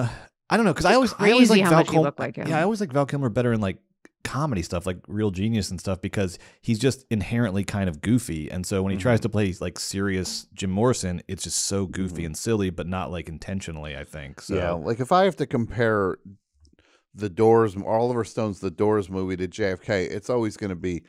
I 0.49 0.57
don't 0.57 0.65
know 0.67 0.73
because 0.73 0.85
I 0.87 0.91
It's 0.91 0.97
always 0.97 1.15
I 1.19 1.31
always 1.33 1.51
like 1.51 1.63
how 1.63 1.71
Val 1.71 1.79
much 1.79 1.87
he 1.89 1.93
Kilmer. 1.93 2.13
like 2.19 2.37
him. 2.37 2.49
Yeah, 2.49 2.59
I 2.59 2.63
always 2.63 2.81
like 2.81 2.93
Val 2.93 3.07
Kilmer 3.07 3.29
better 3.29 3.53
in 3.53 3.61
like 3.61 3.79
comedy 4.23 4.61
stuff 4.61 4.85
like 4.85 4.99
real 5.09 5.31
genius 5.31 5.71
and 5.71 5.81
stuff 5.81 6.01
because 6.03 6.39
he's 6.61 6.79
just 6.79 7.07
inherently 7.11 7.65
kind 7.65 7.89
of 7.89 8.03
goofy 8.03 8.51
and 8.51 8.67
so 8.67 8.83
when 8.83 8.93
he 8.93 8.99
tries 8.99 9.19
Mm-hmm. 9.19 9.23
to 9.23 9.29
play 9.31 9.55
like 9.63 9.79
serious 9.79 10.47
jim 10.53 10.71
morrison 10.71 11.23
it's 11.27 11.45
just 11.45 11.59
so 11.61 11.87
goofy 11.87 12.23
Mhm. 12.23 12.27
and 12.27 12.37
silly 12.37 12.69
but 12.69 12.87
not 12.87 13.11
like 13.11 13.31
intentionally 13.31 13.97
i 13.97 14.05
think 14.05 14.43
so 14.43 14.55
Yeah. 14.57 14.73
Like 14.73 15.01
if 15.01 15.11
I 15.11 15.25
have 15.25 15.37
to 15.37 15.47
compare 15.47 16.19
the 17.15 17.29
Doors, 17.29 17.77
Oliver 17.77 18.25
Stone's 18.25 18.61
The 18.61 18.71
Doors 18.71 19.11
movie 19.11 19.37
to 19.37 19.49
JFK, 19.49 20.11
it's 20.11 20.31
always 20.31 20.57
going 20.57 20.71
to 20.71 20.77
be 20.77 21.03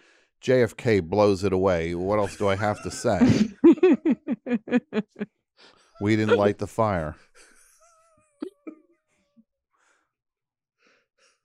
JFK 0.44 1.04
blows 1.04 1.44
it 1.44 1.54
away. 1.54 1.94
What 1.96 2.20
else 2.20 2.36
do 2.38 2.48
I 2.48 2.56
have 2.56 2.82
to 2.84 2.92
say? 2.92 3.20
we 6.02 6.16
didn't 6.16 6.38
light 6.38 6.58
the 6.58 6.68
fire. 6.68 7.16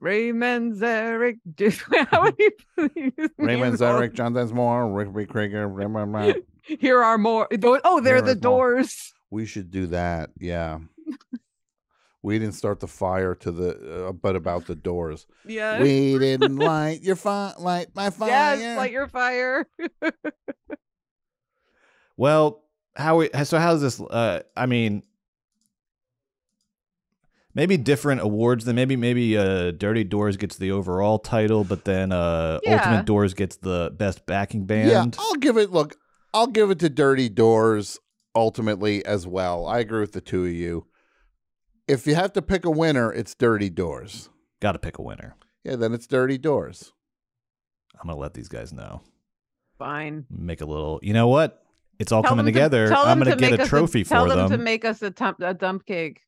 Ray 0.01 0.31
Manzarek. 0.31 1.38
How 2.11 2.23
would 2.23 2.37
you 2.38 2.51
please 2.77 3.12
Raymond 3.38 3.81
oh. 3.81 4.07
John 4.09 4.35
Densmore, 4.35 4.88
Rick 4.88 5.31
Krieger. 5.31 5.69
blah, 5.69 5.88
blah, 5.88 6.05
blah. 6.05 6.33
Here 6.62 7.03
are 7.03 7.19
more. 7.19 7.49
Oh, 7.62 8.01
they're 8.01 8.16
Here 8.16 8.23
the 8.23 8.31
is 8.33 8.42
more. 8.42 8.75
doors. 8.75 9.12
We 9.31 9.47
should 9.47 9.71
do 9.71 9.87
that. 9.88 10.31
Yeah. 10.38 10.79
We 12.27 12.41
didn't 12.41 12.55
start 12.55 12.81
the 12.81 12.89
fire 12.89 13.37
to 13.37 13.53
the, 13.53 14.07
uh, 14.09 14.12
but 14.12 14.35
about 14.35 14.67
the 14.67 14.75
doors. 14.75 15.27
Yeah. 15.47 15.81
We 15.81 16.19
didn't 16.27 16.57
light 16.57 17.01
your 17.03 17.15
fire, 17.15 17.55
light 17.57 17.87
my 17.95 18.11
fire. 18.11 18.29
Yes, 18.31 18.77
like 18.77 18.91
your 18.91 19.07
fire. 19.07 19.65
well 22.17 22.65
how 22.97 23.19
we 23.19 23.29
so 23.45 23.59
how's 23.59 23.81
this 23.83 24.01
uh 24.01 24.41
i 24.57 24.65
mean 24.67 25.03
maybe 27.55 27.77
different 27.77 28.21
awards 28.23 28.65
then 28.65 28.75
maybe 28.75 28.97
maybe 28.97 29.37
uh 29.37 29.71
dirty 29.73 30.03
doors 30.03 30.37
gets 30.37 30.57
the 30.57 30.71
overall 30.73 31.19
title 31.19 31.62
but 31.62 31.85
then 31.85 32.11
uh 32.12 32.59
Yeah. 32.65 32.77
ultimate 32.79 33.05
doors 33.05 33.35
gets 33.35 33.57
the 33.57 33.93
best 33.97 34.27
backing 34.27 34.65
band 34.67 34.89
Yeah, 34.89 35.23
I'll 35.23 35.35
give 35.37 35.57
it. 35.59 35.71
Look, 35.71 35.95
I'll 36.35 36.47
give 36.47 36.71
it 36.71 36.79
to 36.81 36.89
Dirty 36.89 37.29
Doors 37.29 37.99
ultimately 38.35 39.05
as 39.07 39.27
well. 39.27 39.67
I 39.67 39.79
agree 39.79 40.01
with 40.01 40.12
the 40.12 40.21
two 40.21 40.45
of 40.47 40.53
you. 40.53 40.87
If 41.88 42.07
you 42.07 42.14
have 42.16 42.33
to 42.35 42.42
pick 42.42 42.64
a 42.64 42.70
winner, 42.70 43.12
it's 43.12 43.35
Dirty 43.35 43.70
Doors. 43.70 44.29
gotta 44.61 44.79
pick 44.79 44.99
a 44.99 45.03
winner 45.03 45.37
Yeah, 45.64 45.77
then 45.77 45.92
it's 45.92 46.07
Dirty 46.07 46.38
Doors. 46.38 46.92
i'm 48.01 48.09
gonna 48.09 48.18
let 48.18 48.35
these 48.35 48.49
guys 48.49 48.72
know 48.72 49.01
Fine. 49.79 50.27
make 50.31 50.61
a 50.61 50.66
little 50.66 50.99
you 51.03 51.12
know 51.14 51.29
what 51.29 51.62
it's 51.99 52.12
all 52.12 52.22
Tell 52.22 52.31
coming 52.31 52.44
them 52.46 52.53
to- 52.55 52.61
together 52.61 52.92
i'm 52.94 53.18
gonna 53.18 53.31
to 53.35 53.37
get 53.37 53.61
a 53.61 53.66
trophy 53.66 54.05
tell 54.05 54.25
for 54.25 54.29
them, 54.29 54.38
Tell 54.38 54.49
them 54.49 54.59
to 54.59 54.64
make 54.64 54.85
us 54.85 55.01
a, 55.03 55.11
tump, 55.11 55.40
a 55.40 55.55
dump 55.55 55.87
cake. 55.87 56.20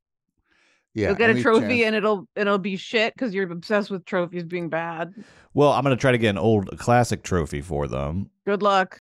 Yeah, 0.94 1.09
You'll 1.09 1.16
get 1.16 1.31
a 1.31 1.42
trophy 1.42 1.68
chance- 1.81 1.83
and 1.87 1.97
it'll 1.97 2.27
it'll 2.37 2.59
be 2.59 2.77
shit 2.77 3.14
because 3.14 3.35
you're 3.35 3.51
obsessed 3.53 3.90
with 3.90 4.05
trophies 4.07 4.44
being 4.44 4.68
bad. 4.68 5.12
well 5.55 5.73
i'm 5.73 5.83
gonna 5.83 5.97
try 5.97 6.12
to 6.12 6.18
get 6.18 6.31
an 6.31 6.38
old 6.38 6.77
classic 6.79 7.23
trophy 7.23 7.61
for 7.61 7.87
them 7.88 8.31
Good 8.47 8.62
luck. 8.62 9.01